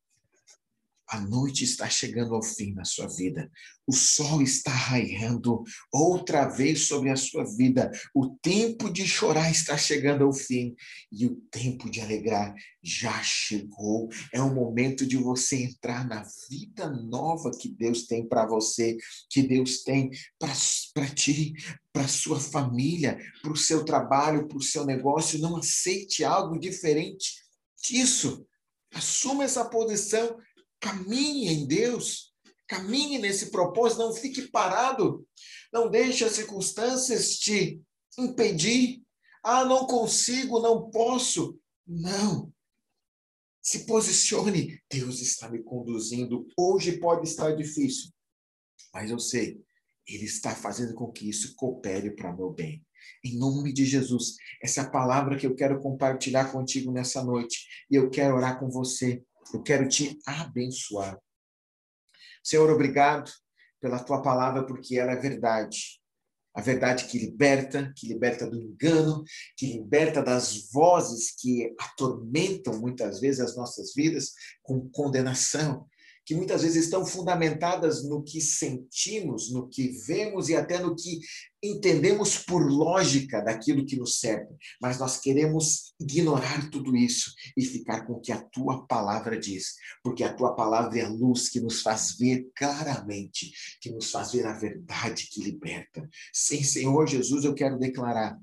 a 1.10 1.22
noite 1.22 1.64
está 1.64 1.90
chegando 1.90 2.36
ao 2.36 2.44
fim 2.44 2.74
na 2.74 2.84
sua 2.84 3.08
vida. 3.08 3.50
O 3.88 3.94
sol 3.94 4.42
está 4.42 4.72
raiando 4.72 5.64
outra 5.90 6.50
vez 6.50 6.82
sobre 6.88 7.10
a 7.10 7.16
sua 7.16 7.46
vida. 7.56 7.90
O 8.14 8.38
tempo 8.42 8.90
de 8.92 9.08
chorar 9.08 9.50
está 9.50 9.78
chegando 9.78 10.26
ao 10.26 10.34
fim 10.34 10.76
e 11.10 11.26
o 11.26 11.36
tempo 11.50 11.90
de 11.90 12.02
alegrar 12.02 12.54
já 12.84 13.24
chegou. 13.24 14.10
É 14.34 14.42
o 14.42 14.54
momento 14.54 15.08
de 15.08 15.16
você 15.16 15.64
entrar 15.64 16.06
na 16.06 16.26
vida 16.50 16.90
nova 16.90 17.52
que 17.58 17.70
Deus 17.70 18.06
tem 18.06 18.28
para 18.28 18.46
você, 18.46 18.98
que 19.30 19.42
Deus 19.42 19.84
tem 19.84 20.12
para 20.38 20.54
ti, 21.06 21.54
para 21.93 22.08
sua 22.08 22.39
família, 22.39 23.20
para 23.41 23.52
o 23.52 23.58
seu 23.58 23.86
trabalho, 23.86 24.48
para 24.48 24.58
o 24.58 24.62
seu 24.62 24.86
negócio. 24.86 25.39
Não 25.39 25.58
aceite 25.58 26.24
algo 26.24 26.60
diferente 26.60 27.36
disso. 27.84 28.45
Assuma 28.93 29.43
essa 29.43 29.66
posição 29.66 30.38
Caminhe 30.80 31.48
em 31.48 31.66
Deus, 31.66 32.34
caminhe 32.68 33.18
nesse 33.18 33.50
propósito, 33.50 34.00
não 34.00 34.14
fique 34.14 34.43
parado, 34.43 35.28
não 35.74 35.89
deixe 35.89 36.24
as 36.24 36.34
circunstâncias 36.34 37.38
te 37.38 37.82
impedir. 38.18 39.02
Ah, 39.43 39.66
não 39.66 39.88
consigo, 39.88 40.60
não 40.60 40.89
posso. 40.89 41.60
Não. 41.86 42.52
Se 43.62 43.86
posicione. 43.86 44.82
Deus 44.89 45.20
está 45.20 45.50
me 45.50 45.64
conduzindo. 45.64 46.48
Hoje 46.58 47.00
pode 47.00 47.28
estar 47.28 47.56
difícil, 47.56 48.12
mas 48.93 49.10
eu 49.10 49.20
sei, 49.20 49.62
Ele 50.08 50.26
está 50.26 50.55
fazendo 50.55 50.93
com 50.93 51.12
que 51.12 51.30
isso 51.30 51.55
coopere 51.55 52.12
para 52.16 52.36
meu 52.36 52.51
bem. 52.51 52.86
Em 53.24 53.38
nome 53.38 53.74
de 53.74 53.86
Jesus, 53.86 54.36
essa 54.62 54.82
é 54.82 54.84
a 54.84 54.89
palavra 54.89 55.38
que 55.38 55.45
eu 55.45 55.55
quero 55.55 55.80
compartilhar 55.80 56.51
contigo 56.51 56.91
nessa 56.91 57.24
noite. 57.24 57.66
E 57.89 57.95
eu 57.95 58.10
quero 58.10 58.36
orar 58.36 58.60
com 58.60 58.70
você 58.70 59.24
eu 59.53 59.62
quero 59.62 59.88
te 59.88 60.20
abençoar. 60.26 61.20
Senhor, 62.43 62.70
obrigado 62.70 63.32
pela 63.80 64.03
tua 64.03 64.22
palavra, 64.22 64.66
porque 64.66 64.97
ela 64.97 65.14
é 65.14 65.16
verdade. 65.16 66.01
A 66.53 66.62
verdade 66.62 67.05
que 67.05 67.20
liberta, 67.20 67.93
que 67.95 68.08
liberta 68.08 68.49
do 68.49 68.60
engano, 68.60 69.24
que 69.55 69.74
liberta 69.74 70.24
das 70.24 70.70
vozes 70.72 71.32
que 71.39 71.74
atormentam 71.80 72.80
muitas 72.80 73.20
vezes 73.20 73.39
as 73.39 73.55
nossas 73.55 73.93
vidas 73.93 74.34
com 74.64 74.89
condenação, 74.89 75.88
que 76.28 76.36
muitas 76.36 76.61
vezes 76.61 76.84
estão 76.84 77.05
fundamentadas 77.05 78.03
no 78.03 78.21
que 78.21 78.41
sentimos, 78.41 79.49
no 79.49 79.69
que 79.69 79.93
vemos 80.05 80.49
e 80.49 80.55
até 80.57 80.78
no 80.78 80.93
que 80.93 81.21
entendemos 81.63 82.38
por 82.38 82.69
lógica 82.69 83.41
daquilo 83.41 83.86
que 83.86 83.95
nos 83.95 84.19
serve, 84.19 84.53
mas 84.82 84.99
nós 84.99 85.21
queremos 85.21 85.93
ignorar 85.97 86.69
tudo 86.69 86.97
isso 86.97 87.32
e 87.55 87.63
ficar 87.65 88.05
com 88.05 88.13
o 88.13 88.19
que 88.19 88.34
a 88.34 88.41
tua 88.41 88.86
palavra 88.86 89.39
diz, 89.39 89.75
porque 90.03 90.23
a 90.23 90.34
tua 90.34 90.53
palavra 90.53 90.99
é 90.99 91.03
a 91.03 91.09
luz 91.09 91.47
que 91.47 91.61
nos 91.61 91.82
faz 91.82 92.17
ver 92.17 92.45
claramente, 92.53 93.53
que 93.80 93.89
nos 93.89 94.11
faz 94.11 94.34
ver 94.34 94.45
a 94.45 94.53
verdade 94.53 95.30
que 95.32 95.41
liberta. 95.41 96.07
Sim, 96.34 96.61
Senhor 96.61 97.07
Jesus, 97.07 97.45
eu 97.45 97.55
quero 97.55 97.80
declarar 97.80 98.38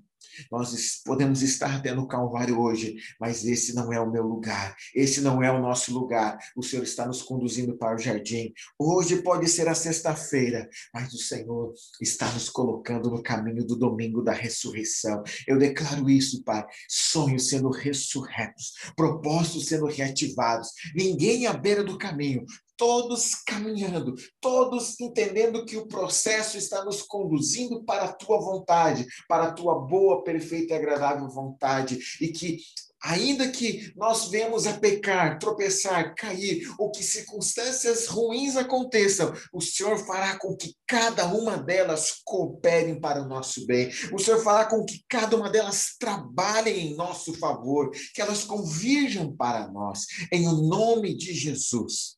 nós 0.51 1.01
podemos 1.05 1.43
estar 1.43 1.77
até 1.77 1.95
no 1.95 2.07
Calvário 2.07 2.61
hoje, 2.61 2.97
mas 3.21 3.45
esse 3.45 3.75
não 3.75 3.93
é 3.93 4.01
o 4.01 4.11
meu 4.11 4.25
lugar, 4.25 4.77
esse 4.95 5.21
não 5.21 5.43
é 5.43 5.51
o 5.51 5.61
nosso 5.61 5.93
lugar. 5.93 6.39
O 6.57 6.63
Senhor 6.63 6.83
está 6.83 7.07
nos 7.07 7.23
conduzindo 7.23 7.77
para 7.77 7.95
o 7.95 7.99
jardim. 7.99 8.53
Hoje 8.79 9.23
pode 9.23 9.49
ser 9.49 9.69
a 9.69 9.75
sexta-feira, 9.75 10.69
mas 10.93 11.13
o 11.13 11.19
Senhor 11.19 11.73
está 12.01 12.31
nos 12.33 12.49
colocando 12.49 13.11
no 13.11 13.23
caminho 13.23 13.65
do 13.65 13.77
domingo 13.77 14.23
da 14.23 14.33
ressurreição. 14.33 15.23
Eu 15.47 15.59
declaro 15.59 16.09
isso, 16.09 16.43
Pai. 16.43 16.65
Sonhos 16.89 17.49
sendo 17.49 17.71
ressurretos, 17.71 18.73
propósitos 18.97 19.67
sendo 19.67 19.87
reativados. 19.87 20.69
Ninguém 20.95 21.47
à 21.47 21.53
beira 21.53 21.83
do 21.83 21.99
caminho 21.99 22.45
todos 22.77 23.35
caminhando, 23.47 24.15
todos 24.41 25.01
entendendo 25.01 25.65
que 25.65 25.77
o 25.77 25.87
processo 25.87 26.57
está 26.57 26.85
nos 26.85 27.03
conduzindo 27.03 27.85
para 27.85 28.05
a 28.05 28.13
tua 28.13 28.39
vontade, 28.41 29.07
para 29.29 29.45
a 29.45 29.53
tua 29.53 29.81
boa, 29.81 30.23
perfeita 30.23 30.75
e 30.75 30.77
agradável 30.77 31.29
vontade, 31.29 31.99
e 32.21 32.29
que 32.29 32.59
ainda 33.05 33.51
que 33.51 33.93
nós 33.97 34.29
venhamos 34.29 34.67
a 34.67 34.73
pecar, 34.73 35.39
tropeçar, 35.39 36.15
cair, 36.15 36.67
ou 36.79 36.91
que 36.91 37.03
circunstâncias 37.03 38.07
ruins 38.07 38.57
aconteçam, 38.57 39.33
o 39.53 39.61
Senhor 39.61 39.99
fará 40.07 40.39
com 40.39 40.57
que 40.57 40.75
cada 40.87 41.27
uma 41.27 41.59
delas 41.59 42.23
cooperem 42.25 42.99
para 42.99 43.23
o 43.23 43.29
nosso 43.29 43.67
bem. 43.67 43.91
O 44.11 44.19
Senhor 44.19 44.43
fará 44.43 44.65
com 44.65 44.85
que 44.85 45.05
cada 45.07 45.37
uma 45.37 45.51
delas 45.51 45.97
trabalhem 45.99 46.93
em 46.93 46.97
nosso 46.97 47.35
favor, 47.35 47.91
que 48.15 48.23
elas 48.23 48.43
convirjam 48.45 49.37
para 49.37 49.69
nós, 49.71 50.07
em 50.33 50.49
o 50.49 50.63
nome 50.63 51.15
de 51.15 51.35
Jesus. 51.35 52.17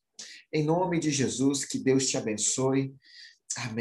Em 0.57 0.63
nome 0.63 0.99
de 0.99 1.11
Jesus, 1.11 1.65
que 1.65 1.77
Deus 1.77 2.07
te 2.07 2.17
abençoe. 2.17 2.95
Amém. 3.57 3.75